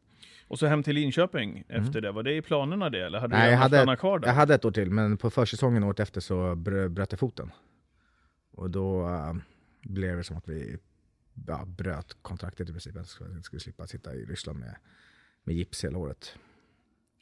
[0.48, 2.12] Och så hem till Linköping efter det.
[2.12, 3.06] Var det i planerna det?
[3.06, 3.38] Eller hade Mm.
[3.38, 4.28] Nej, du jag hade- kvar där?
[4.28, 7.50] Jag hade ett år till, men på försäsongen året efter så brö- bröt jag foten.
[8.52, 9.34] Och då eh,
[9.82, 10.76] blev det som att vi
[11.46, 12.94] ja, bröt kontraktet i princip.
[12.96, 14.76] Jag skulle, skulle slippa sitta i Ryssland med,
[15.44, 16.34] med gips hela året.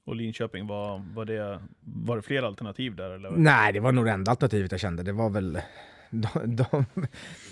[0.08, 3.30] Och Linköping, var, var, det, var det fler alternativ där eller?
[3.30, 5.02] Nej, det var nog det enda alternativet jag kände.
[5.02, 5.60] Det var väl...
[6.10, 6.86] De, de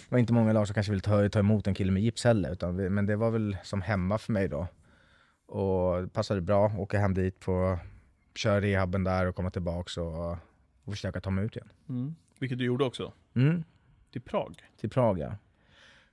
[0.09, 2.53] var inte många lag som kanske ville ta, ta emot en kille med gips heller.
[2.53, 4.67] Utan men det var väl som hemma för mig då.
[5.47, 6.73] Och det passade bra.
[6.79, 7.79] Åka hem dit, på,
[8.35, 10.31] köra rehaben där och komma tillbaks och,
[10.85, 11.69] och försöka ta mig ut igen.
[11.89, 12.15] Mm.
[12.39, 13.13] Vilket du gjorde också.
[13.35, 13.65] Mm,
[14.13, 14.55] Till Prag.
[14.81, 15.33] till Prag ja.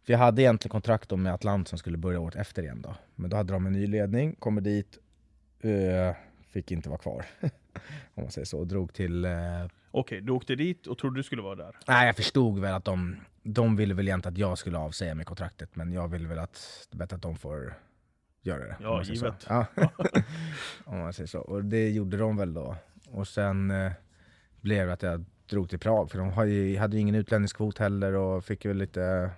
[0.06, 2.96] För jag hade egentligen kontrakt med Atlant som skulle börja året efter igen då.
[3.16, 4.98] Men då hade de en ny ledning, kommer dit,
[5.60, 6.16] eh,
[6.54, 7.26] fick inte vara kvar.
[8.16, 8.60] Om man säger så.
[8.60, 9.32] Och drog till eh,
[9.92, 11.76] Okej, du åkte dit och trodde du skulle vara där.
[11.88, 15.26] Nej, jag förstod väl att de, de ville väl egentligen att jag skulle avsäga mig
[15.26, 17.74] kontraktet, men jag ville väl att det är bättre att de får
[18.42, 18.78] göra det.
[18.82, 19.46] Ja, givet.
[19.50, 19.66] Ja.
[20.86, 21.40] om man säger så.
[21.40, 22.76] Och det gjorde de väl då.
[23.08, 23.92] Och sen eh,
[24.62, 28.14] blev det att jag drog till Prag, för de ju, hade ju ingen utlänningskvot heller
[28.14, 29.30] och fick väl lite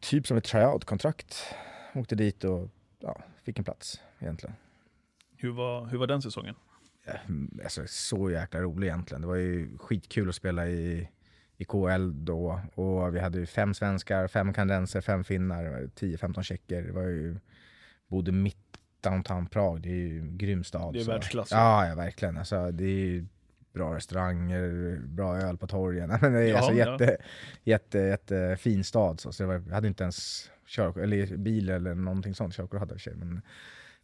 [0.00, 1.54] typ som ett tryout-kontrakt.
[1.94, 2.68] Åkte dit och
[2.98, 4.56] ja, fick en plats egentligen.
[5.40, 6.54] Hur var, hur var den säsongen?
[7.26, 9.20] Mm, alltså, så jäkla rolig egentligen.
[9.20, 11.08] Det var ju skitkul att spela i,
[11.56, 12.60] i KL då.
[12.74, 16.82] Och vi hade ju fem svenskar, fem kandenser, fem finnar, 10-15 tjecker.
[16.82, 17.38] Det var ju,
[18.08, 18.56] bodde mitt
[19.00, 20.92] downtown Prag, det är ju en grym stad.
[20.94, 21.50] Det är världsklass.
[21.50, 22.36] Ja, ja, verkligen.
[22.36, 23.26] Alltså, det är ju
[23.72, 26.08] bra restauranger, bra öl på torgen.
[26.20, 26.90] Men det är Ja, alltså ja.
[26.92, 27.16] jätte,
[27.64, 29.20] jätte, jätte fin stad.
[29.20, 32.54] Så, så jag hade inte ens kör, eller bil eller någonting sånt.
[32.54, 33.16] Körkort hade jag i.
[33.16, 33.42] Men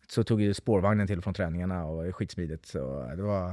[0.07, 2.67] så tog ju spårvagnen till från träningarna och skitsmidigt.
[2.67, 3.51] Så det var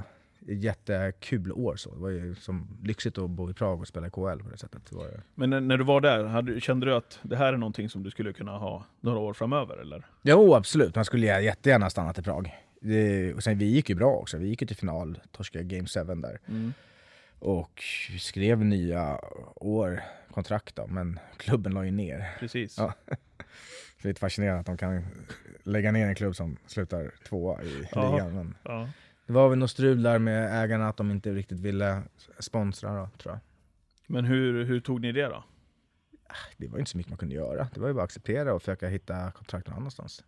[0.47, 1.75] ett jättekul år.
[1.75, 1.93] Så.
[1.95, 4.57] Det var ju som lyxigt att bo i Prag och spela i KL på det
[4.57, 4.81] sättet.
[4.89, 7.57] Det ju- Men när, när du var där, hade, kände du att det här är
[7.57, 10.05] någonting som du skulle kunna ha några år framöver eller?
[10.21, 10.95] Jo, absolut.
[10.95, 12.55] Man skulle jättegärna stanna till Prag.
[12.81, 15.87] Det, och sen, vi gick ju bra också, vi gick ju till final, torskade Game
[15.87, 16.39] 7 där.
[16.49, 16.73] Mm.
[17.39, 17.83] Och
[18.19, 19.19] skrev nya
[19.55, 22.29] år, kontrakt då, men klubben la ju ner.
[22.39, 22.77] Precis.
[22.77, 22.93] Ja.
[24.01, 25.03] Det är lite fascinerande att de kan
[25.63, 28.11] lägga ner en klubb som slutar tvåa i Ja.
[28.11, 28.35] ligan.
[28.35, 28.89] Men Ja.
[29.27, 32.01] det var väl något strul där med ägarna, att de inte riktigt ville
[32.39, 33.39] sponsra då, tror jag.
[34.07, 35.43] Men hur, hur tog ni det då?
[36.57, 37.67] Det var inte så mycket man kunde göra.
[37.73, 40.23] Det var ju bara att acceptera och försöka hitta kontrakt någon annanstans.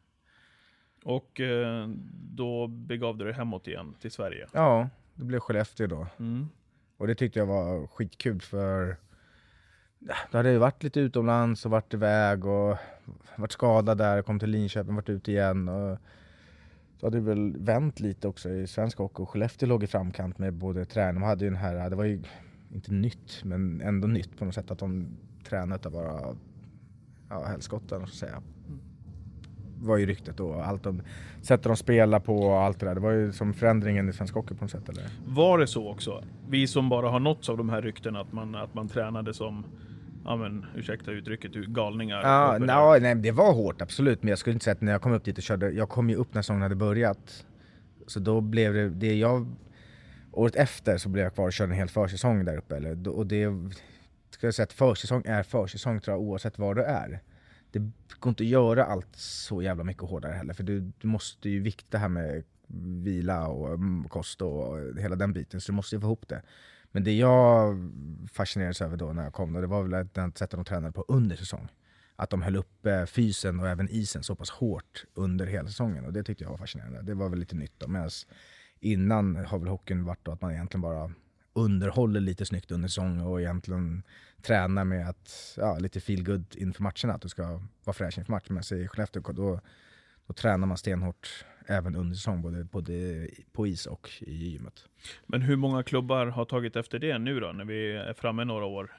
[1.04, 4.48] Och eh, då begav du dig hemåt igen till Sverige.
[4.54, 6.08] Ja, det blev Skellefteå då.
[6.20, 6.48] Mm.
[6.98, 8.98] Och det tyckte jag var skitkul för
[10.32, 12.78] det hade ju varit lite utomlands och varit iväg och
[13.36, 15.70] varit skadad där, kom till Linköping, varit ute igen.
[15.70, 15.98] Och
[17.00, 20.38] så hade det väl vänt lite också i svensk hockey och Skellefteå låg i framkant
[20.38, 22.24] med både träning, de hade ju den här, det var ju
[22.74, 25.08] inte nytt men ändå nytt på något sätt att de
[25.50, 26.36] tränade utav bara
[27.30, 28.42] ja, helskotten så säga.
[29.82, 31.02] var ju ryktet då, allt de,
[31.42, 32.96] sättet de spelar på och allt det där.
[32.96, 35.04] Det var ju som förändringen i svensk hockey på något sätt eller?
[35.28, 36.24] Var det så också?
[36.50, 39.66] Vi som bara har nåtts av de här ryktena att man, att man tränade som,
[40.26, 42.22] ja men ursäkta uttrycket, galningar.
[42.22, 45.02] Ja, no, nej, det var hårt absolut, men jag skulle inte säga att när jag
[45.02, 47.46] kom upp dit och körde, jag kom ju upp när säsongen hade börjat.
[48.08, 49.56] Så då blev det, det jag,
[50.32, 52.76] året efter så blev jag kvar och körde en hel försäsong där uppe.
[52.76, 53.48] Eller, och det,
[54.30, 57.20] ska jag säga att försäsong är försäsong tror jag oavsett var du är.
[57.72, 57.80] Det
[58.20, 61.60] går inte att göra allt så jävla mycket hårdare heller, för du, du måste ju
[61.60, 62.44] vikta här med
[63.04, 66.42] vila och mm, kost och hela den biten, så du måste ju få ihop det.
[66.96, 67.92] Men det jag
[68.34, 70.94] fascinerades över då när jag kom, då, det var väl att den sättet de tränade
[70.94, 71.68] på under säsong.
[72.16, 76.06] Att de höll uppe eh, fysen och även isen så pass hårt under hela säsongen
[76.06, 77.02] och det tyckte jag var fascinerande.
[77.02, 78.10] Det var väl lite nytt då, medan
[78.80, 81.12] innan har väl hockeyn varit då att man egentligen bara
[81.54, 84.04] underhåller lite snyggt under säsong och egentligen
[84.42, 88.32] tränar med att, ja, lite feel good inför matcherna, att du ska vara fräsch inför
[88.32, 88.54] matchen.
[88.70, 89.60] Men i Skellefteå då,
[90.28, 94.86] då tränar man stenhårt även under säsong, både, både på is och i gymmet.
[95.26, 98.66] Men hur många klubbar har tagit efter det nu då, när vi är framme några
[98.66, 98.98] år?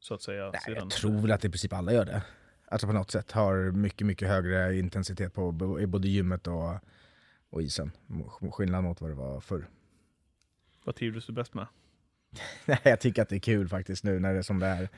[0.00, 0.50] Så att säga.
[0.50, 0.74] Nej, sedan.
[0.74, 2.22] jag tror väl att i princip alla gör det.
[2.68, 6.74] Alltså på något sätt har mycket, mycket högre intensitet på i både gymmet och,
[7.50, 7.92] och isen.
[8.52, 9.66] Skillnad mot vad det var förr.
[10.84, 11.66] Vad trivdes du bäst med?
[12.66, 14.88] Nej, jag tycker att det är kul faktiskt nu när det är som det är.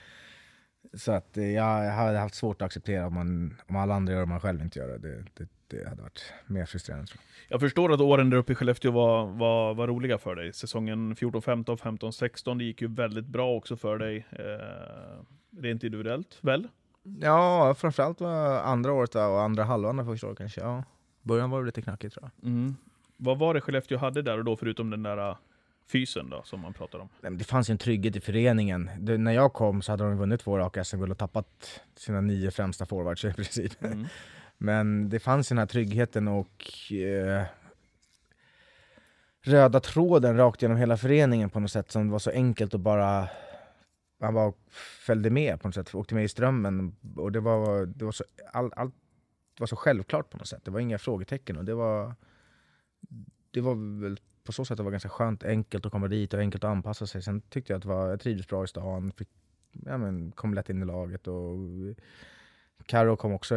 [0.97, 4.19] Så att eh, jag hade haft svårt att acceptera om, man, om alla andra gör
[4.19, 4.99] det och man själv inte gör det.
[4.99, 7.55] Det, det, det hade varit mer frustrerande tror jag.
[7.55, 10.53] Jag förstår att åren där uppe i Skellefteå var, var, var roliga för dig.
[10.53, 14.27] Säsongen 14-15, 15-16, det gick ju väldigt bra också för dig.
[14.31, 16.69] Eh, rent individuellt, väl?
[17.03, 20.61] Ja, framförallt var andra året då, och andra halvan av första året kanske.
[20.61, 20.85] Ja.
[21.23, 22.51] Början var det lite knackigt tror jag.
[22.51, 22.77] Mm.
[23.17, 25.37] Vad var det Skellefteå hade där och då, förutom den där
[25.87, 27.09] fysen då, som man pratar om?
[27.21, 28.91] Nej, men Det fanns ju en trygghet i föreningen.
[28.99, 32.51] Det, när jag kom så hade de vunnit två raka SM-guld och tappat sina nio
[32.51, 33.85] främsta forwards i princip.
[33.85, 34.07] Mm.
[34.59, 37.45] Men det fanns den här tryggheten och eh,
[39.41, 43.29] röda tråden rakt genom hela föreningen på något sätt som var så enkelt att bara
[44.19, 44.53] man bara
[45.07, 48.25] följde med på något sätt, åkte med i strömmen och det var, det var så,
[48.53, 48.95] all, allt
[49.59, 50.65] var så självklart på något sätt.
[50.65, 52.15] Det var inga frågetecken och det var,
[53.51, 56.41] det var väl på så sätt det var ganska skönt, enkelt att komma dit och
[56.41, 57.23] enkelt att anpassa sig.
[57.23, 59.29] Sen tyckte jag att det var, jag trivdes bra i stan, fick,
[59.85, 61.57] ja, men, kom lätt in i laget och
[62.87, 63.55] Karo kom också,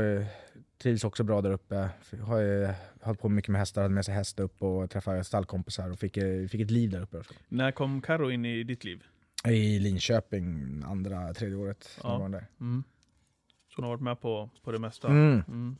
[0.77, 1.89] trivs också bra där uppe.
[2.21, 2.69] Har ju
[3.01, 6.13] hållit på mycket med hästar, hade med sig häst upp och träffade stallkompisar och fick,
[6.49, 7.23] fick ett liv där uppe.
[7.47, 9.03] När kom Karo in i ditt liv?
[9.47, 11.99] I Linköping, andra, tredje året.
[12.03, 12.09] Ja.
[12.09, 12.17] Ja.
[12.17, 12.47] Var där.
[12.59, 12.83] Mm.
[13.69, 15.07] Så hon har varit med på, på det mesta?
[15.07, 15.43] Mm.
[15.47, 15.77] Mm.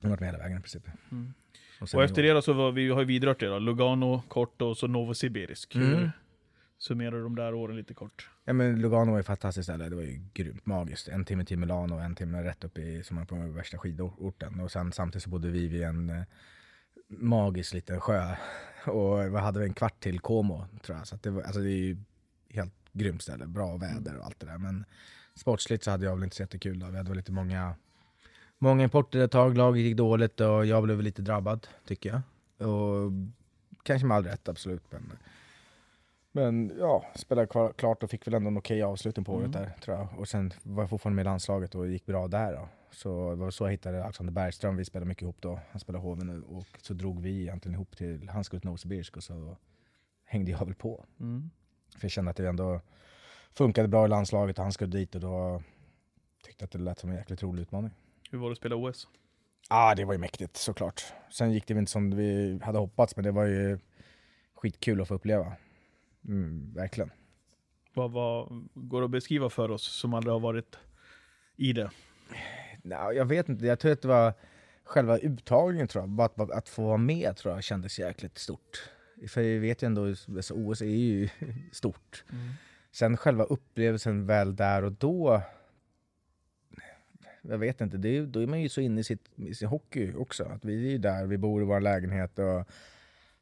[0.00, 0.88] Hon har varit med hela vägen i princip.
[1.12, 1.34] Mm.
[1.80, 3.58] Och i efter det då så var vi har ju vidrört det då.
[3.58, 5.74] Lugano kort och så Novosibirsk.
[5.74, 5.88] Mm.
[5.88, 6.10] Hur
[6.78, 8.30] summerar de där åren lite kort?
[8.44, 11.08] Ja, men Lugano var ju fantastiskt ställe, det var ju grymt magiskt.
[11.08, 14.60] En timme till Milano och en timme rätt upp i som var på värsta skidorten.
[14.60, 16.22] Och sen samtidigt så bodde vi vid en eh,
[17.08, 18.36] magisk liten sjö.
[18.86, 21.06] Och vi hade en kvart till Como tror jag.
[21.06, 21.96] Så det, var, alltså det är ju
[22.50, 24.58] helt grymt ställe, bra väder och allt det där.
[24.58, 24.84] Men
[25.34, 26.86] sportsligt så hade jag väl inte så jättekul då.
[26.86, 27.74] Vi hade väl lite många,
[28.58, 32.20] många importer ett tag, laget gick dåligt och jag blev lite drabbad tycker jag.
[32.70, 33.12] Och
[33.82, 34.82] kanske med all rätt absolut.
[34.90, 35.18] Men,
[36.32, 39.62] men ja, spelade klart och fick väl ändå en okej avslutning på året Mm.
[39.62, 40.08] där tror jag.
[40.18, 42.68] Och sen var jag fortfarande med i landslaget och gick bra där då.
[42.90, 45.60] Så det var så jag hittade Alexander Bergström, vi spelade mycket ihop då.
[45.70, 49.16] Han spelade Hoven nu och så drog vi egentligen ihop till, han skulle till Novosibirsk
[49.16, 49.56] och så
[50.24, 51.04] hängde jag väl på.
[51.20, 51.50] Mm.
[51.96, 52.80] För jag kände att det ändå
[53.52, 55.62] funkade bra i landslaget och han skulle dit och då
[56.44, 57.90] tyckte jag att det lät som en jäkligt rolig utmaning.
[58.30, 59.08] Hur var det att spela OS?
[59.70, 61.04] Ja, ah, det var ju mäktigt såklart.
[61.30, 63.78] Sen gick det väl inte som vi hade hoppats, men det var ju
[64.54, 65.52] skitkul att få uppleva.
[66.28, 67.10] Mm, verkligen.
[67.94, 70.78] Vad, vad går det att beskriva för oss som aldrig har varit
[71.56, 71.90] i det?
[72.82, 74.32] Nej, jag vet inte, jag tror att det var
[74.84, 78.90] själva uttagningen tror jag, bara att, att få vara med tror jag kändes jäkligt stort.
[79.28, 81.28] För vi vet ju ändå, alltså, OS är ju
[81.72, 82.24] stort.
[82.92, 85.42] Sen själva upplevelsen väl där och då,
[87.48, 89.68] jag vet inte, det är, då är man ju så inne i, sitt, i sin
[89.68, 90.44] hockey också.
[90.44, 92.68] Att vi är ju där, vi bor i vår lägenhet och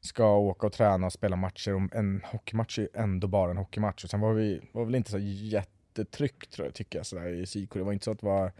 [0.01, 1.75] ska åka och träna och spela matcher.
[1.75, 4.05] Och en hockeymatch är ju ändå bara en hockeymatch.
[4.05, 7.47] Och sen var vi var väl inte så jättetryck tror jag, tycker jag, sådär, i
[7.47, 7.79] Siko.
[7.79, 8.53] Det var inte så att det var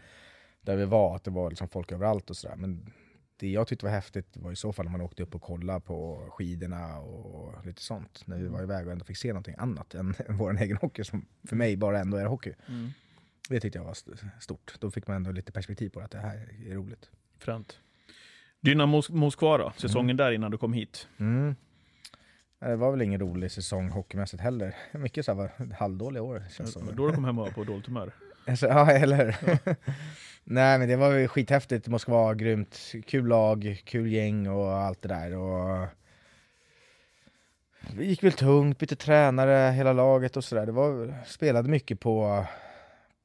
[0.61, 2.55] där vi var, att det var liksom folk överallt och sådär.
[2.55, 2.93] Men
[3.39, 5.81] det jag tyckte var häftigt var i så fall när man åkte upp och kollade
[5.81, 8.23] på skidorna och lite sånt.
[8.25, 11.03] När vi var iväg och ändå fick se någonting annat än, än vår egen hockey
[11.03, 12.53] som för mig bara ändå är hockey.
[12.67, 12.89] Mm.
[13.49, 14.75] Det tyckte jag var st- stort.
[14.79, 17.09] Då fick man ändå lite perspektiv på att det här är roligt.
[17.39, 17.79] Fränt.
[18.61, 19.73] Dynamo Mos- Moskva då?
[19.77, 21.07] Säsongen där innan du kom hit?
[21.19, 21.55] Mm.
[22.59, 24.75] Det var väl ingen rolig säsong hockeymässigt heller.
[24.91, 26.93] Mycket så här var halvdåliga år känns det.
[26.93, 28.11] Då du kom hem och var på dåligt humör?
[28.47, 29.37] Alltså, ja, eller
[30.43, 32.93] Nej men det var ju skithäftigt, Moskva, grymt.
[33.07, 35.35] Kul lag, kul gäng och allt det där.
[35.37, 35.87] Och
[37.97, 40.65] vi gick väl tungt, bytte tränare, hela laget och sådär.
[40.65, 42.45] Det var, spelade mycket på,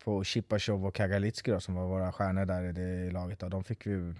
[0.05, 3.39] på Chipachov och Kagalitski då, som var våra stjärnor där i det laget.
[3.39, 3.49] Då.
[3.49, 4.15] De fick ju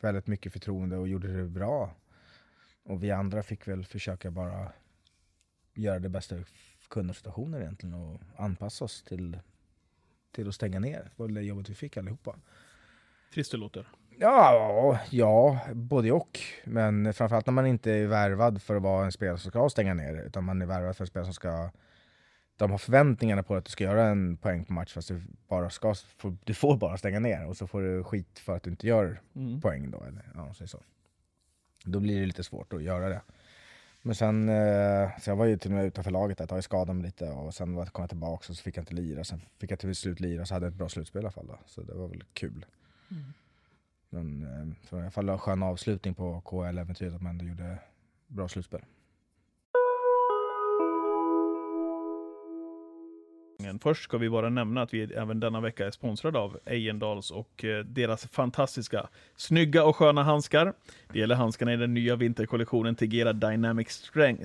[0.00, 1.90] väldigt mycket förtroende och gjorde det bra.
[2.84, 4.72] Och vi andra fick väl försöka bara
[5.74, 6.44] göra det bästa vi
[6.90, 9.38] kunde av situationen egentligen och anpassa oss till,
[10.32, 11.02] till att stänga ner.
[11.02, 12.36] Det var det jobbet vi fick allihopa.
[13.34, 13.88] Trist det låter.
[14.18, 16.40] Ja, ja, både och.
[16.64, 19.94] Men framförallt när man inte är värvad för att vara en spelare som ska stänga
[19.94, 21.70] ner, utan man är värvad för en spelare som ska...
[22.56, 25.70] De har förväntningarna på att du ska göra en poäng på match, fast du, bara
[25.70, 25.94] ska,
[26.44, 29.20] du får bara stänga ner och så får du skit för att du inte gör
[29.36, 29.60] Mm.
[29.60, 30.04] poäng då.
[30.04, 30.80] Eller, ja, så, så.
[31.84, 33.20] Då blir det lite svårt att göra det.
[34.02, 36.64] Men sen, eh, så jag var ju till och med utanför laget ett tag, jag
[36.64, 39.24] skadade mig lite och sen var- kom jag tillbaka och så fick jag inte lira.
[39.24, 41.46] Sen fick jag till slut lira så hade jag ett bra slutspel i alla fall.
[41.46, 41.58] Då.
[41.66, 42.66] Så det var väl kul.
[44.10, 47.78] Men eh, så i alla fall en skön avslutning på KL-äventyret att man ändå gjorde
[48.26, 48.80] bra slutspel.
[53.82, 57.64] Först ska vi bara nämna att vi även denna vecka är sponsrade av Ejendals och
[57.64, 60.72] eh, deras fantastiska, snygga och sköna handskar.
[61.12, 63.90] Det gäller handskarna i den nya vinterkollektionen Tegera Dynamic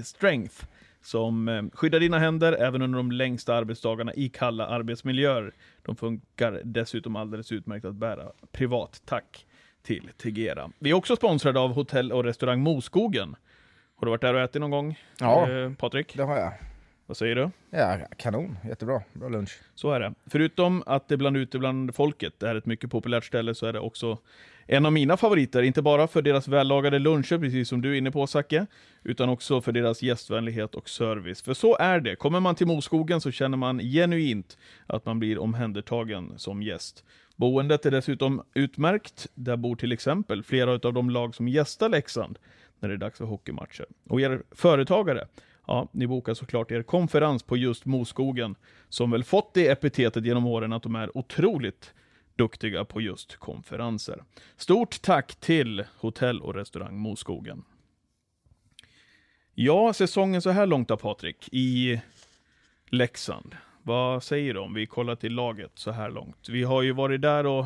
[0.04, 0.65] Strength,
[1.02, 5.54] som eh, skyddar dina händer även under de längsta arbetsdagarna i kalla arbetsmiljöer.
[5.82, 9.02] De funkar dessutom alldeles utmärkt att bära privat.
[9.06, 9.45] Tack
[9.84, 10.71] till Tegera.
[10.80, 13.36] Vi är också sponsrade av hotell och restaurang Moskogen.
[13.95, 15.00] Har du varit där och ätit någon gång?
[15.19, 15.50] Ja.
[15.50, 16.54] Eh, Patrik, Det har jag.
[17.12, 17.50] Vad säger du?
[17.69, 18.58] Ja, kanon.
[18.67, 19.02] Jättebra.
[19.13, 19.60] Bra lunch.
[19.76, 20.13] Så är det.
[20.26, 23.80] Förutom att det bland ute bland folket är ett mycket populärt ställe så är det
[23.80, 24.17] också
[24.65, 25.62] en av mina favoriter.
[25.62, 28.65] Inte bara för deras vällagade luncher, precis som du är inne på Zacke,
[29.04, 31.41] utan också för deras gästvänlighet och service.
[31.41, 32.15] För så är det.
[32.15, 37.04] Kommer man till Moskogen så känner man genuint att man blir omhändertagen som gäst.
[37.36, 39.28] Boendet är dessutom utmärkt.
[39.36, 42.39] Där bor till exempel flera av de lag som gästar Leksand
[42.80, 43.86] när det är dags för hockeymatcher.
[44.10, 45.28] Och er företagare,
[45.67, 48.56] ja, ni bokar såklart er konferens på just Moskogen,
[48.89, 51.93] som väl fått det epitetet genom åren att de är otroligt
[52.36, 54.24] duktiga på just konferenser.
[54.58, 57.63] Stort tack till hotell och restaurang Moskogen.
[59.54, 62.02] Ja, säsongen så här långt då Patrik, i
[62.89, 63.56] Leksand.
[63.84, 66.50] Vad säger du om vi kollar till laget så här långt?
[66.50, 67.65] Vi har ju varit där och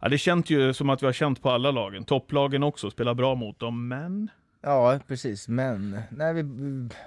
[0.00, 2.04] ja, det känns ju som att vi har känt på alla lagen.
[2.04, 5.48] Topplagen också, spelar bra mot dem, men Ja, precis.
[5.48, 6.44] Men nej, vi,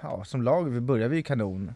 [0.02, 1.74] ja, som lag vi började vi ju kanon.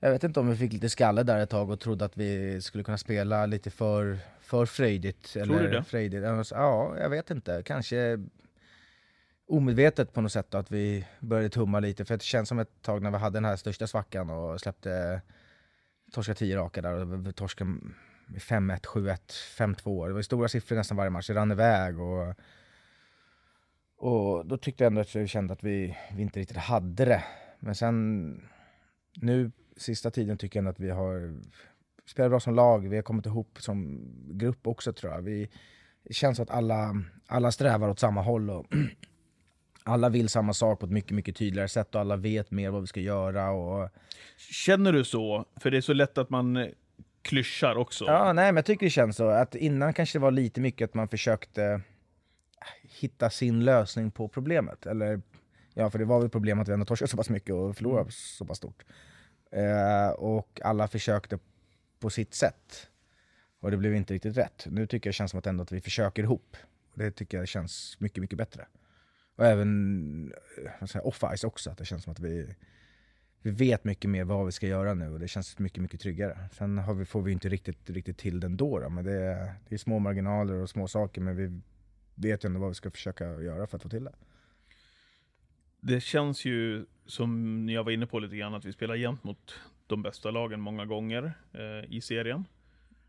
[0.00, 2.60] Jag vet inte om vi fick lite skalle där ett tag och trodde att vi
[2.62, 5.34] skulle kunna spela lite för, för frejdigt.
[5.34, 5.84] du eller det?
[5.84, 6.50] Frejdigt.
[6.50, 7.62] Ja, jag vet inte.
[7.62, 8.18] Kanske
[9.48, 12.04] omedvetet på något sätt då, att vi började tumma lite.
[12.04, 15.20] För det känns som ett tag när vi hade den här största svackan och släppte
[16.12, 19.18] torska 10 raka där och med 5-1, 7-1,
[19.58, 20.08] 5-2.
[20.08, 21.26] Det var stora siffror nästan varje match.
[21.26, 22.34] Det rann iväg och
[23.96, 27.24] och då tyckte jag ändå att jag kände att vi, vi inte riktigt hade det.
[27.58, 28.48] Men sen
[29.14, 31.40] nu sista tiden tycker jag ändå att vi har
[32.06, 32.88] spelat bra som lag.
[32.88, 35.22] Vi har kommit ihop som grupp också tror jag.
[35.22, 35.50] Vi,
[36.02, 36.94] det känns att alla,
[37.26, 38.66] alla strävar åt samma håll och
[39.82, 42.80] alla vill samma sak på ett mycket, mycket tydligare sätt och alla vet mer vad
[42.80, 43.50] vi ska göra.
[43.50, 43.90] Och,
[44.36, 45.44] känner du så?
[45.60, 46.68] För det är så lätt att man
[47.22, 48.04] klyschar också.
[48.04, 49.28] Ja, nej, men jag tycker det känns så.
[49.28, 51.80] Att innan kanske det var lite mycket att man försökte
[52.82, 54.86] hitta sin lösning på problemet.
[54.86, 55.22] Eller,
[55.74, 58.10] ja, för det var väl problem att vi ändå torskade så pass mycket och förlorade
[58.10, 58.84] så pass stort.
[59.50, 61.38] Eh, och alla försökte
[62.00, 62.88] på sitt sätt.
[63.60, 64.66] Och det blev inte riktigt rätt.
[64.70, 66.56] Nu tycker jag känns som att, ändå att vi försöker ihop.
[66.92, 68.66] Och det tycker jag känns mycket, mycket bättre.
[69.36, 70.32] Och även
[70.80, 72.54] eh, off-ice också, att det känns som att vi,
[73.42, 76.38] vi vet mycket mer vad vi ska göra nu och det känns mycket, mycket tryggare.
[76.52, 79.74] Sen vi, får vi inte riktigt, riktigt till den då, då men det är, det
[79.74, 81.60] är små marginaler och små saker men vi,
[82.14, 84.14] vet ju ändå vad vi ska försöka göra för att få till det.
[85.80, 89.54] Det känns ju, som jag var inne på lite grann, att vi spelar jämt mot
[89.86, 92.44] de bästa lagen många gånger eh, i serien.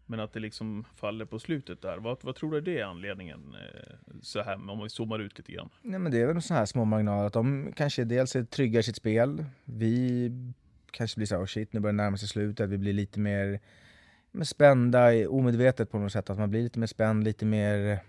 [0.05, 1.97] Men att det liksom faller på slutet där.
[1.97, 3.55] Vad, vad tror du det är anledningen?
[3.55, 5.69] Eh, så här, om vi zoomar ut lite grann.
[5.81, 8.79] Nej, men det är väl så här små marginaler, att de kanske dels är trygga
[8.79, 9.45] i sitt spel.
[9.65, 10.31] Vi
[10.91, 12.69] kanske blir så här, oh shit, nu börjar det närma sig slutet.
[12.69, 13.59] Vi blir lite mer
[14.43, 16.29] spända, omedvetet på något sätt.
[16.29, 17.99] Att man blir lite mer spänd, lite mer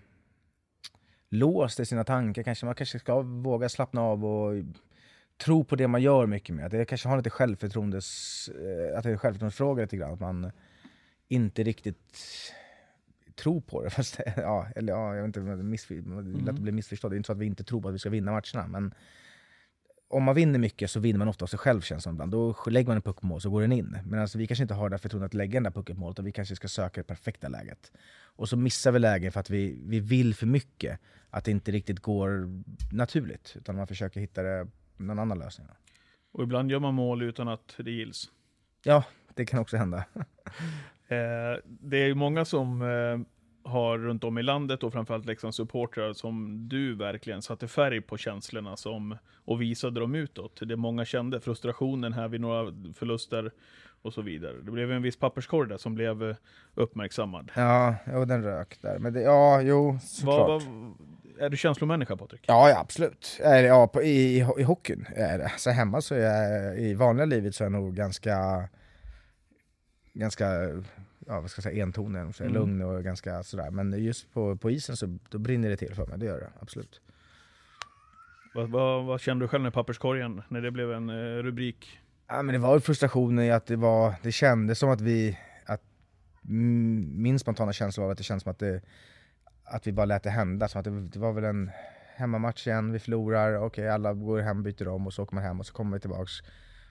[1.39, 2.43] låst i sina tankar.
[2.43, 4.64] Kanske man kanske ska våga slappna av och
[5.45, 6.64] tro på det man gör mycket mer.
[6.64, 10.12] Att det kanske har lite självförtroendes, eh, att det är en självförtroendesfråga lite grann.
[10.12, 10.51] Att man
[11.28, 12.22] inte riktigt
[13.34, 13.91] tror på det.
[13.97, 17.11] Fast, ja, eller ja, jag vet inte, missf- det är lätt att bli missförstådd.
[17.11, 18.68] Det är inte så att vi inte tror på att vi ska vinna matcherna.
[18.68, 18.95] Men
[20.09, 22.33] om man vinner mycket så vinner man ofta av sig själv känns det ibland.
[22.33, 23.99] Då lägger man en puck på mål så går den in.
[24.05, 26.11] Men alltså, vi kanske inte har det förtroendet att lägga den där pucken på mål,
[26.11, 27.93] utan vi kanske ska söka det perfekta läget.
[28.37, 31.01] Och så missar vi lägen för att vi, vi vill för mycket.
[31.31, 32.49] Att det inte riktigt går
[32.93, 33.57] naturligt.
[33.57, 35.69] Utan man försöker hitta det, någon annan lösning.
[36.33, 38.31] Och ibland gör man mål utan att det gills.
[38.83, 39.05] Ja,
[39.35, 40.05] det kan också hända.
[41.09, 43.36] Eh, det är många som eh,
[43.67, 48.17] har runt om i landet och framförallt Leksands supportrar som du verkligen satte färg på
[48.17, 50.61] känslorna som, och visade dem utåt.
[50.62, 53.51] Det många kände, frustrationen här vid några förluster
[54.03, 54.57] och så vidare.
[54.62, 56.37] Det blev en viss papperskorg där som blev eh,
[56.75, 57.53] uppmärksammad.
[57.55, 58.99] Ja, jo, den rök där.
[58.99, 60.49] Men det, ja, jo, såklart.
[60.49, 60.93] Vad, vad,
[61.39, 62.45] är du känslomänniska Patrik?
[62.47, 63.41] Ja, ja absolut.
[63.43, 65.53] Ja, på, i, i, I hockeyn är det.
[65.57, 68.69] Så hemma så är jag, i vanliga livet så är jag nog ganska,
[70.12, 70.47] ganska
[71.27, 72.33] ja, vad ska jag säga, entonig, mm.
[72.41, 72.53] Mm.
[72.53, 73.70] lugn och ganska sådär.
[73.70, 76.51] Men just på, på isen så då brinner det till för mig, det gör det
[76.61, 77.01] absolut.
[78.55, 82.01] Vad, vad, vad kände du själv med papperskorgen, när det blev en eh, rubrik?
[82.29, 85.83] Ja, men det var frustrationen i att det var, det kändes som att vi, att
[86.43, 88.83] min spontana känsla var att det kändes som att det,
[89.64, 91.70] att vi bara lät det hända, som att det, det var väl en
[92.16, 95.61] hemmamatch igen, vi förlorar, okej alla går hem, byter om och så åker man hem
[95.61, 96.33] och så kommer vi tillbaks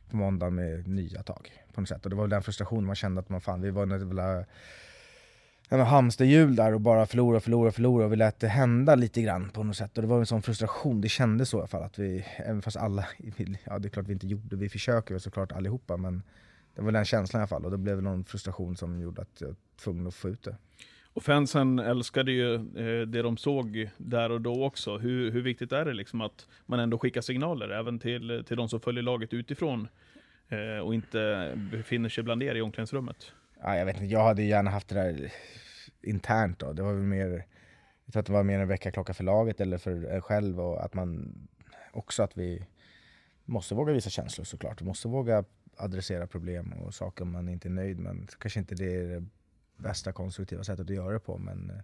[0.09, 2.03] på måndag med nya tag på något sätt.
[2.03, 4.45] Och det var väl den frustrationen man kände att man fan, vi var något jävla
[5.69, 9.49] en hamsterhjul där och bara förlora, förlora, förlora och vi lät det hända lite grann
[9.49, 9.97] på något sätt.
[9.97, 12.61] Och det var en sån frustration, det kändes så i alla fall att vi, även
[12.61, 13.05] fast alla,
[13.63, 16.23] ja det är klart vi inte gjorde, vi försöker väl såklart allihopa men
[16.75, 19.41] det var den känslan i alla fall och det blev någon frustration som gjorde att
[19.41, 20.55] jag var tvungen att få ut det.
[21.15, 24.97] Och fansen älskade ju eh, det de såg där och då också.
[24.97, 28.69] Hur, hur viktigt är det liksom att man ändå skickar signaler även till, till de
[28.69, 29.87] som följer laget utifrån
[30.49, 33.31] eh, och inte befinner sig bland er i omklädningsrummet?
[33.61, 35.31] Ja, jag vet inte, jag hade gärna haft det där
[36.01, 36.73] internt då.
[36.73, 37.45] Det var väl mer,
[38.05, 40.85] jag tror att det var mer en väckarklocka för laget eller för en själv och
[40.85, 41.37] att man
[41.93, 42.65] också att vi
[43.45, 44.81] måste våga visa känslor såklart.
[44.81, 45.43] Vi måste våga
[45.77, 48.29] adressera problem och saker man inte är nöjd med.
[48.39, 49.25] Kanske inte det är
[49.77, 51.75] bästa konstruktiva sättet att göra det på men eh,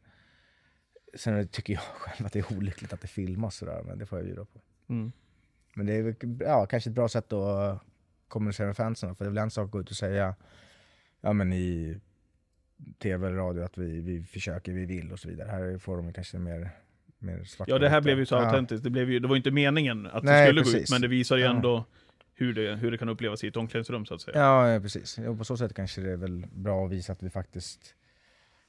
[1.16, 4.18] sen tycker jag själv att det är olyckligt att det filmas sådär men det får
[4.18, 4.62] jag bjuda på.
[4.88, 5.12] Mm.
[5.74, 7.82] Men det är ja, kanske ett bra sätt att
[8.28, 10.36] kommunicera med fansen för det är väl en sak att gå ut och säga
[11.22, 12.00] ja, men i
[13.00, 15.50] tv eller radio att vi, vi försöker, vi vill och så vidare.
[15.50, 16.72] Här får de kanske mer,
[17.68, 18.46] Ja, det här blev ju så ja.
[18.46, 18.84] autentiskt.
[18.84, 20.92] Det, blev ju, det var ju inte meningen att det Nej, skulle gå ut, precis.
[20.92, 21.86] men det visar ju Ja.
[22.42, 24.38] Hur det, hur det kan upplevas i ett omklädningsrum så att säga.
[24.38, 25.18] Ja, ja, precis.
[25.18, 27.96] Och på så sätt kanske det är väl bra att visa att vi faktiskt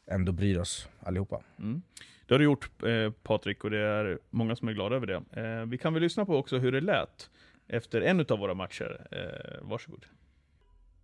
[0.06, 1.42] ändå bryr oss allihopa.
[1.58, 1.82] Mm.
[2.26, 5.40] Det har du gjort eh, Patrik och det är många som är glada över det.
[5.40, 7.30] Eh, vi kan väl lyssna på också hur det lät
[7.68, 9.06] efter en av våra matcher.
[9.10, 10.04] Eh, varsågod.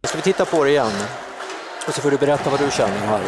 [0.02, 0.92] Ska vi titta på det igen?
[1.86, 3.22] Och så får du berätta vad du känner här.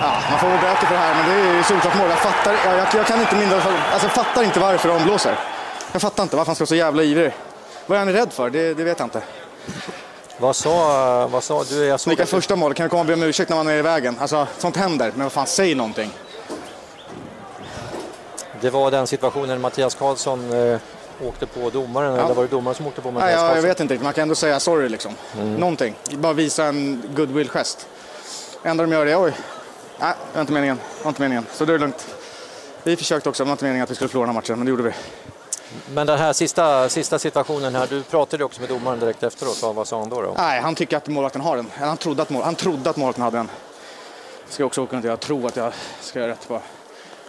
[0.00, 2.08] Ja, man får väl böter för det här, men det är ju solklart mål.
[2.08, 5.55] Jag fattar, jag, jag, jag kan inte mindre, alltså, jag fattar inte varför de blåser.
[5.96, 7.32] Jag fattar inte varför han ska vara så jävla ivrig.
[7.86, 8.50] Vad är han rädd för?
[8.50, 9.22] Det, det vet jag inte.
[10.38, 11.84] Vad sa, vad sa du?
[11.84, 12.74] Jag såg Vilka första mål?
[12.74, 14.16] Kan du komma och be om ursäkt när man är i vägen?
[14.20, 15.12] Alltså, sånt händer.
[15.14, 16.10] Men vad fan, säg någonting.
[18.60, 20.78] Det var den situationen Mattias Karlsson eh,
[21.22, 23.68] åkte på domaren, eller var det domaren som åkte på Mattias Nej, jag, jag Karlsson?
[23.68, 24.04] vet inte.
[24.04, 25.12] Man kan ändå säga sorry liksom.
[25.58, 25.94] Någonting.
[26.10, 27.86] Bara visa en goodwill-gest.
[28.62, 29.32] enda de gör är oj,
[29.98, 30.76] nej, det var inte meningen.
[30.98, 31.46] Det var inte meningen.
[31.52, 32.16] Så då är det lugnt.
[32.82, 34.66] Vi försökte också, det var inte meningen att vi skulle förlora den här matchen, men
[34.66, 34.92] det gjorde vi.
[35.94, 39.62] Men den här sista, sista situationen här, du pratade också med domaren direkt efteråt.
[39.62, 40.22] Vad, sa han då?
[40.22, 40.34] då?
[40.36, 41.70] Nej, han tycker att målvakten har den.
[41.78, 43.48] Han trodde att, mål, han trodde att målvakten hade den.
[44.48, 46.48] Ska jag också runt och jag tror att jag ska göra rätt.
[46.48, 46.60] Bara.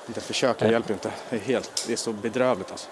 [0.07, 1.11] Inte ett försök, det hjälper inte.
[1.29, 2.87] Det är, helt, det är så bedrövligt alltså.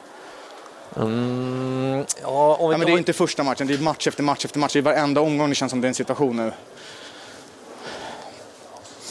[0.96, 4.46] Mm, ja, vi Ja, men det är inte första matchen, det är match efter match
[4.46, 4.74] efter match.
[4.74, 6.52] Det är varenda omgång det känns som det är en situation nu.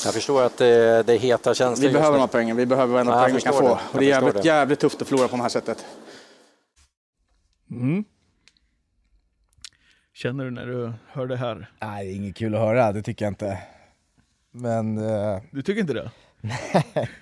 [0.05, 1.89] Jag förstår att det, det är heta känslor.
[1.89, 3.75] Vi behöver de här poängen, vi behöver varenda Ja, poäng vi kan förstår få.
[3.75, 3.81] det.
[3.93, 4.49] Och det är jävligt, det.
[4.49, 5.85] jävligt tufft att förlora på det här sättet.
[7.81, 8.05] Mm.
[10.13, 11.71] Känner du när du hör det här?
[11.81, 13.59] Nej, det är inget kul att höra, det tycker jag inte.
[14.51, 16.11] Men, eh, Du tycker inte det?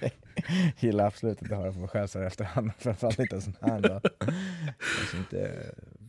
[0.78, 3.56] Gillar absolut inte att höra på mig själv så här efterhand, framförallt inte en sån
[3.60, 4.00] här då.
[4.98, 5.50] Kanske inte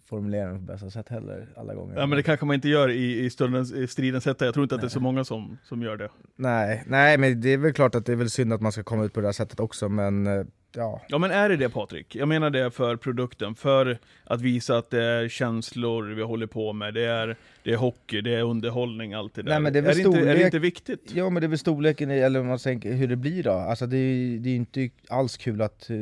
[0.06, 1.96] formulera den på bästa sätt heller alla gånger.
[2.00, 4.64] Ja men det kanske man inte gör i, i, stundens, i stridens hetta, jag tror
[4.64, 6.10] inte att det är så många som, som gör det.
[6.36, 8.84] Nej, nej, men det är väl klart att det är väl synd att man ska
[8.84, 10.46] komma ut på det här sättet också, men eh,
[10.76, 11.02] ja.
[11.08, 12.16] Ja men är det det Patrik?
[12.16, 16.74] Jag menar det för produkten, för att visa att det är känslor vi håller på
[16.74, 19.50] med, det är, det är hockey, det är underhållning, allt det där.
[19.50, 21.12] Nej, men det är är, det inte, är det inte viktigt?
[21.14, 23.52] Ja men det är väl storleken eller om man tänker hur det blir då.
[23.52, 25.98] Alltså det är det är inte alls kul att eh,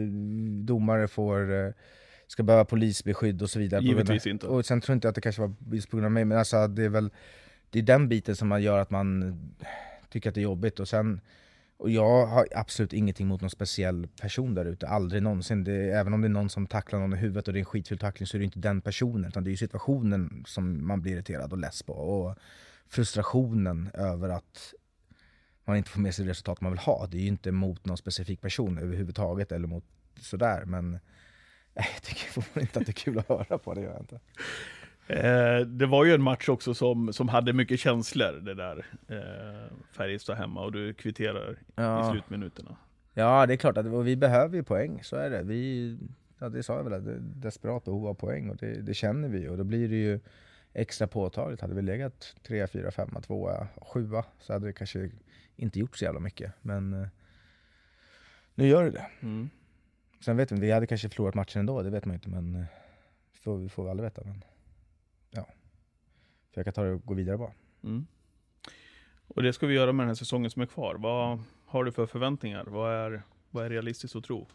[0.65, 1.71] domare får, eh,
[2.27, 3.83] ska behöva polisbeskydd och så vidare.
[3.83, 4.47] Givetvis inte.
[4.47, 6.37] Och sen tror jag inte att det kanske var just på grund av mig, men
[6.37, 7.09] alltså det är väl
[7.69, 9.35] det är den biten som man gör att man
[10.09, 10.79] tycker att det är jobbigt.
[10.79, 11.21] Och sen
[11.81, 15.63] och jag har absolut ingenting mot någon speciell person där ute, aldrig någonsin.
[15.63, 17.65] Det, även om det är någon som tacklar någon i huvudet och det är en
[17.65, 21.01] skitful tackling så är det inte den personen, utan det är ju situationen som man
[21.01, 21.93] blir irriterad och less på.
[21.93, 22.37] Och
[22.87, 24.73] frustrationen över att
[25.65, 27.07] man inte får med sig det resultat man vill ha.
[27.07, 29.85] Det är ju inte mot någon specifik person överhuvudtaget eller mot
[30.19, 30.91] sådär, men
[31.73, 34.01] nej, jag tycker fortfarande inte att det är kul att höra på, det gör jag
[34.01, 34.19] inte.
[35.11, 38.85] Eh, det var ju en match också som, som hade mycket känslor, det där.
[39.07, 42.11] Eh, Färjestad hemma, och du kvitterar i Ja.
[42.11, 42.75] slutminuterna.
[43.13, 45.43] Ja, det är klart att och vi behöver ju poäng, så är det.
[45.43, 45.97] Vi,
[46.39, 49.29] ja, det sa jag väl, att det desperat behov av poäng och det, det känner
[49.29, 50.19] vi och då blir det ju
[50.73, 51.61] extra påtagligt.
[51.61, 53.51] Hade vi legat 3, 4, 5, 2,
[53.81, 54.09] 7
[54.39, 55.09] så hade det kanske
[55.55, 56.53] inte gjort så jävla mycket.
[56.61, 57.07] Men eh,
[58.55, 59.05] nu gör det det.
[59.21, 59.49] Mm.
[60.19, 62.55] Sen vet vi vi hade kanske förlorat matchen ändå, det vet man ju inte, men
[62.55, 62.65] eh,
[63.33, 64.21] får, vi får vi aldrig veta.
[64.25, 64.43] Men,
[65.31, 65.47] ja.
[66.49, 67.53] Försöka ta det och gå vidare bara.
[67.83, 68.07] Mm.
[69.27, 70.95] Och det ska vi göra med den här säsongen som är kvar.
[70.95, 72.65] Vad har du för förväntningar?
[72.67, 74.47] Vad är, vad är realistiskt att tro?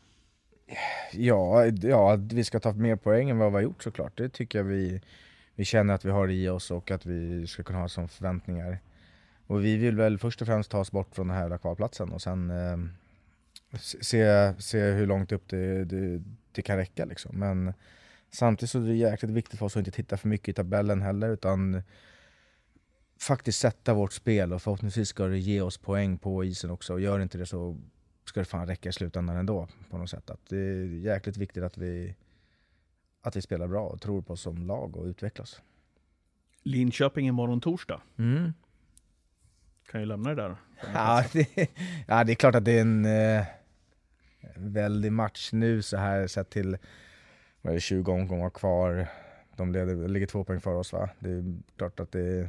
[1.12, 4.16] Ja, ja, att vi ska ta mer poäng än vad vi har gjort såklart.
[4.16, 5.01] Det tycker jag vi,
[5.55, 8.79] vi känner att vi har i oss och att vi ska kunna ha som förväntningar.
[9.47, 12.22] Och vi vill väl först och främst ta oss bort från den här kvalplatsen och
[12.22, 12.77] sen eh,
[13.81, 16.22] se, se hur långt upp det, det,
[16.53, 17.39] det kan räcka liksom.
[17.39, 17.74] Men
[18.31, 21.03] samtidigt så är det jäkligt viktigt för oss att inte titta för mycket i tabellen
[21.03, 21.83] heller utan
[23.20, 26.93] faktiskt sätta vårt spel och förhoppningsvis ska det ge oss poäng på isen också.
[26.93, 27.77] Och gör inte det så
[28.24, 30.31] ska det fan räcka i slutändan ändå på något sätt.
[30.31, 32.14] Att det är jäkligt viktigt att vi,
[33.22, 35.62] att vi spelar bra och tror på oss som lag och utvecklas.
[36.62, 38.01] Linköping imorgon torsdag.
[38.18, 38.53] Mm.
[39.91, 40.57] Kan ju lämna det där.
[40.95, 41.70] Ja, det,
[42.07, 43.45] ja, det är klart att det är en eh,
[44.57, 46.79] väldig match nu så här sett till
[47.67, 49.07] vad är det, 20 omgångar kvar.
[49.57, 51.09] De leder, ligger två poäng för oss va.
[51.19, 51.45] Det är
[51.77, 52.49] klart att det,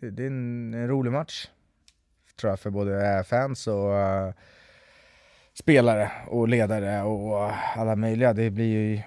[0.00, 1.48] det, det är en, en rolig match.
[2.40, 4.32] Tror jag för både fans och uh,
[5.54, 8.32] spelare och ledare och alla möjliga.
[8.32, 9.02] Det blir ju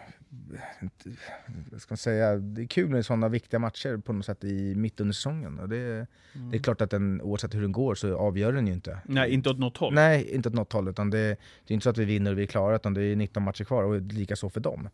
[1.72, 4.76] vad ska man säga, det är kul med sådana viktiga matcher på något sätt i
[4.76, 5.60] mitt under säsongen.
[5.60, 8.74] Och det, det är klart att den, oavsett hur den går så avgör den ju
[8.74, 9.00] inte.
[9.06, 9.94] Nej, inte åt något håll.
[9.94, 10.88] Nej, inte åt något håll.
[10.88, 11.18] Utan det,
[11.68, 13.44] det är inte så att vi vinner och vi är klara, utan det är 19
[13.44, 14.90] matcher kvar och lika så för dem.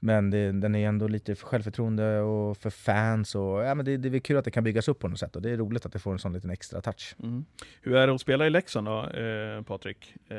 [0.00, 3.34] Men det, den är ändå lite för självförtroende och för fans.
[3.34, 5.36] Och, ja, men det, det är kul att det kan byggas upp på något sätt
[5.36, 7.16] och det är roligt att det får en sån liten extra touch.
[7.22, 7.44] Mm.
[7.82, 10.14] Hur är det att spela i Leksand då, eh, Patrik?
[10.28, 10.36] Eh,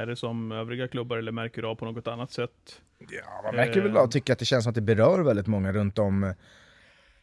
[0.00, 2.82] är det som övriga klubbar eller märker du av på något annat sätt?
[2.98, 5.72] Ja, man märker väl och tycker att det känns som att det berör väldigt många
[5.72, 6.34] runt om,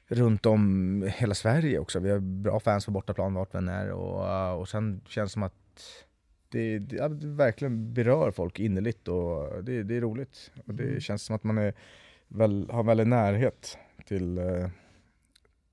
[0.08, 2.00] runt om hela Sverige också.
[2.00, 5.34] Vi har bra fans på bortaplan vart vi än är och, och sen känns det
[5.34, 5.54] som att
[6.56, 10.52] det, det, ja, det verkligen berör folk innerligt och det, det är roligt.
[10.66, 11.74] Och det känns som att man är
[12.28, 14.70] väl, har väldigt närhet till, eh,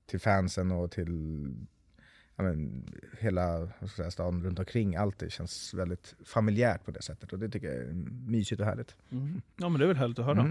[0.05, 1.45] till fansen och till
[2.43, 2.83] men,
[3.19, 4.95] hela säga, staden runt omkring.
[4.95, 7.93] Allt det känns väldigt familjärt på det sättet och det tycker jag är
[8.27, 8.95] mysigt och härligt.
[9.57, 10.41] Ja men det är väl härligt att höra.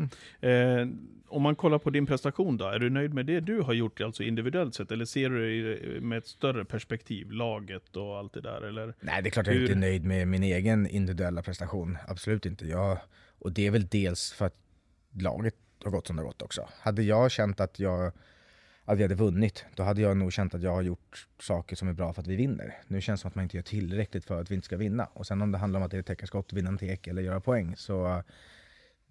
[0.40, 0.88] Mm.
[0.90, 0.96] Eh,
[1.28, 4.00] om man kollar på din prestation då, är du nöjd med det du har gjort
[4.00, 4.90] alltså individuellt sett?
[4.90, 8.62] Eller ser du det i- med ett större perspektiv, laget och allt det där?
[8.62, 8.94] Eller?
[9.00, 11.98] Nej, det är klart jag Hur- inte är nöjd med min egen individuella prestation.
[12.08, 12.66] Absolut inte.
[12.66, 12.98] Jag,
[13.38, 14.56] och det är väl dels för att
[15.20, 16.68] laget har gått som det har gått också.
[16.80, 18.12] Hade jag känt att, jag,
[18.84, 21.88] att vi hade vunnit, då hade jag nog känt att jag har gjort saker som
[21.88, 22.78] är bra för att vi vinner.
[22.88, 25.04] Nu känns det som att man inte gör tillräckligt för att vi inte ska vinna.
[25.12, 27.22] Och sen om det handlar om att det är täcka skott, vinna en tek eller
[27.22, 28.22] göra poäng, så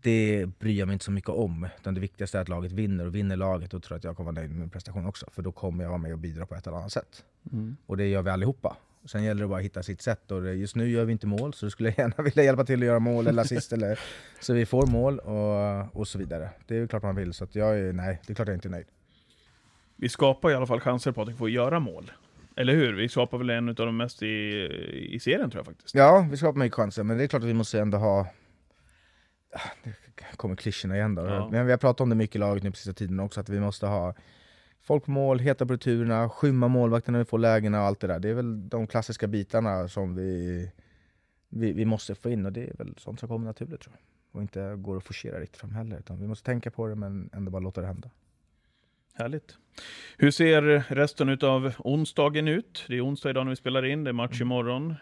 [0.01, 1.67] det bryr jag mig inte så mycket om.
[1.79, 4.17] Utan det viktigaste är att laget vinner, och vinner laget, då tror jag att jag
[4.17, 5.29] kommer vara nöjd med min prestation också.
[5.31, 7.25] För då kommer jag vara med och bidra på ett eller annat sätt.
[7.85, 8.77] Och det gör vi allihopa.
[9.05, 11.53] Sen gäller det bara att hitta sitt sätt och just nu gör vi inte mål
[11.53, 13.99] så du skulle gärna vilja hjälpa till att göra mål eller assist eller
[14.39, 16.49] så vi får mål och, och så vidare.
[16.67, 18.69] Det är klart man vill så jag är, nej, det är klart jag inte är
[18.69, 18.85] nöjd.
[20.01, 22.11] Vi skapar i alla fall chanser Patrik för att göra mål.
[22.55, 22.93] Eller hur?
[22.93, 24.27] Vi skapar väl en av de mest i,
[25.11, 25.95] i serien tror jag faktiskt.
[25.95, 28.27] Ja, vi skapar mycket chanser men det är klart att vi måste ändå ha
[29.53, 31.25] Ah, Det kommer klyschorna igen då.
[31.25, 31.49] Ja.
[31.51, 33.49] Men vi har pratat om det mycket i laget nu på sista tiden också, att
[33.49, 34.13] vi måste ha
[34.81, 38.07] folk på mål, heta på returerna, skymma målvakten när vi får lägena och allt det
[38.07, 38.19] där.
[38.19, 40.71] Det är väl de klassiska bitarna som vi,
[41.49, 44.35] vi, vi måste få in och det är väl sånt som kommer naturligt tror jag.
[44.35, 45.97] Och inte går att forcera riktigt fram heller.
[45.99, 48.09] Utan vi måste tänka på det men ändå bara låta det hända.
[49.21, 49.55] Härligt.
[50.17, 52.85] Hur ser resten av onsdagen ut?
[52.87, 54.95] Det är onsdag idag när vi spelar in, det är match imorgon.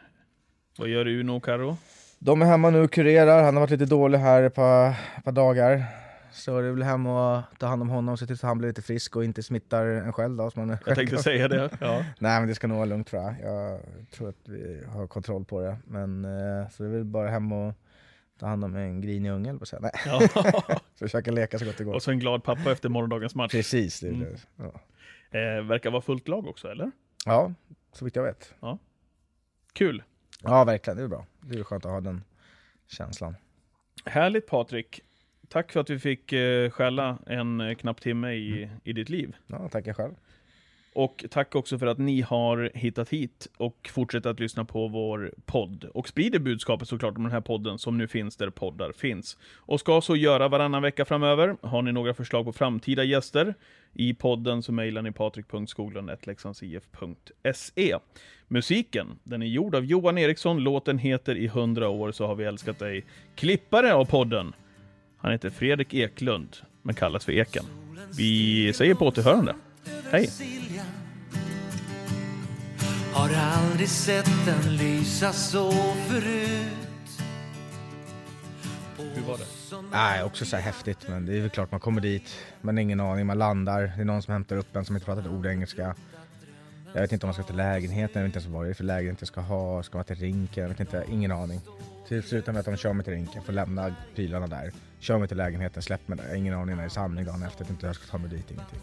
[0.78, 1.78] Vad gör Uno och Karo?
[2.20, 5.24] De är hemma nu och kurerar, han har varit lite dålig här ett par, ett
[5.24, 5.84] par dagar.
[6.32, 8.68] Så det är väl hem och ta hand om honom, se till så han blir
[8.68, 10.52] lite frisk och inte smittar en själv då.
[10.52, 11.70] Som man Jag tänkte säga det.
[11.82, 12.06] Ja.
[12.20, 13.36] Nej men det ska nog vara lugnt tror jag.
[13.44, 15.78] Jag tror att vi har kontroll på det.
[15.88, 17.74] Men eh, så det är väl bara hem och
[18.40, 19.80] ta hand om en grinig unge på säga.
[19.80, 20.22] Nej, Ja.
[21.00, 21.94] försöka leka så gott det går.
[21.94, 23.52] Och så en glad pappa efter morgondagens match.
[23.52, 24.20] Precis, det Mm.
[24.20, 24.38] det.
[24.56, 24.72] Ja.
[25.40, 26.92] Eh, verkar vara fullt lag också, eller?
[27.26, 27.54] ja,
[27.94, 28.54] så vitt jag vet.
[29.74, 30.04] Kul.
[30.44, 31.26] Ja verkligen, det är bra.
[31.42, 32.24] Det är skönt att ha den
[32.88, 33.36] känslan.
[34.06, 35.02] Härligt Patrik.
[35.48, 39.36] Tack för att vi fick eh, skälla en eh, knapp timme i, i ditt liv.
[39.48, 40.14] Ja, tackar själv.
[40.94, 45.34] Och tack också för att ni har hittat hit och fortsätter att lyssna på vår
[45.46, 45.86] podd.
[45.94, 49.38] Och sprider budskapet såklart om den här podden som nu finns där poddar finns.
[49.56, 51.58] Och ska så göra varannan vecka framöver.
[51.62, 53.56] Har ni några förslag på framtida gäster
[53.94, 57.96] i podden så mejlar ni patrik.skoglund.leksandsif.se
[58.48, 62.46] Musiken, den är gjord av Johan Eriksson, låten heter I hundra år så har vi
[62.46, 63.06] älskat dig.
[63.36, 64.54] Klippare av podden,
[65.18, 67.66] han heter Fredrik Eklund, men kallas för Eken.
[68.18, 69.56] Vi säger på återhörande.
[70.12, 70.30] Hej!
[73.14, 75.72] Har aldrig sett den lysa så
[76.08, 77.22] förut
[78.98, 79.46] Hur var det?
[79.92, 82.82] Nej, också så här häftigt, men det är väl klart man kommer dit, man har
[82.82, 85.28] ingen aning, man landar, det är någon som hämtar upp en som inte pratar ett
[85.28, 85.96] ord engelska.
[86.94, 88.74] Jag vet inte om man ska till lägenheten, jag vet inte ens vad det är
[88.74, 91.62] för lägenhet jag ska ha, ska man till rinken, jag vet inte, ingen aning.
[92.08, 95.28] Till slut med att de kör mig till rinken, får lämna prylarna där, kör mig
[95.28, 97.62] till lägenheten, släpp mig där, jag har ingen aning när det är samling dagen efter,
[97.62, 98.80] jag vet inte hur jag ska ta mig dit, ingenting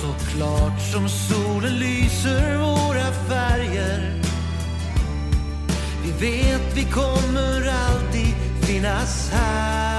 [0.00, 4.22] så klart som solen lyser våra färger.
[6.04, 9.97] Vi vet vi kommer alltid finnas här.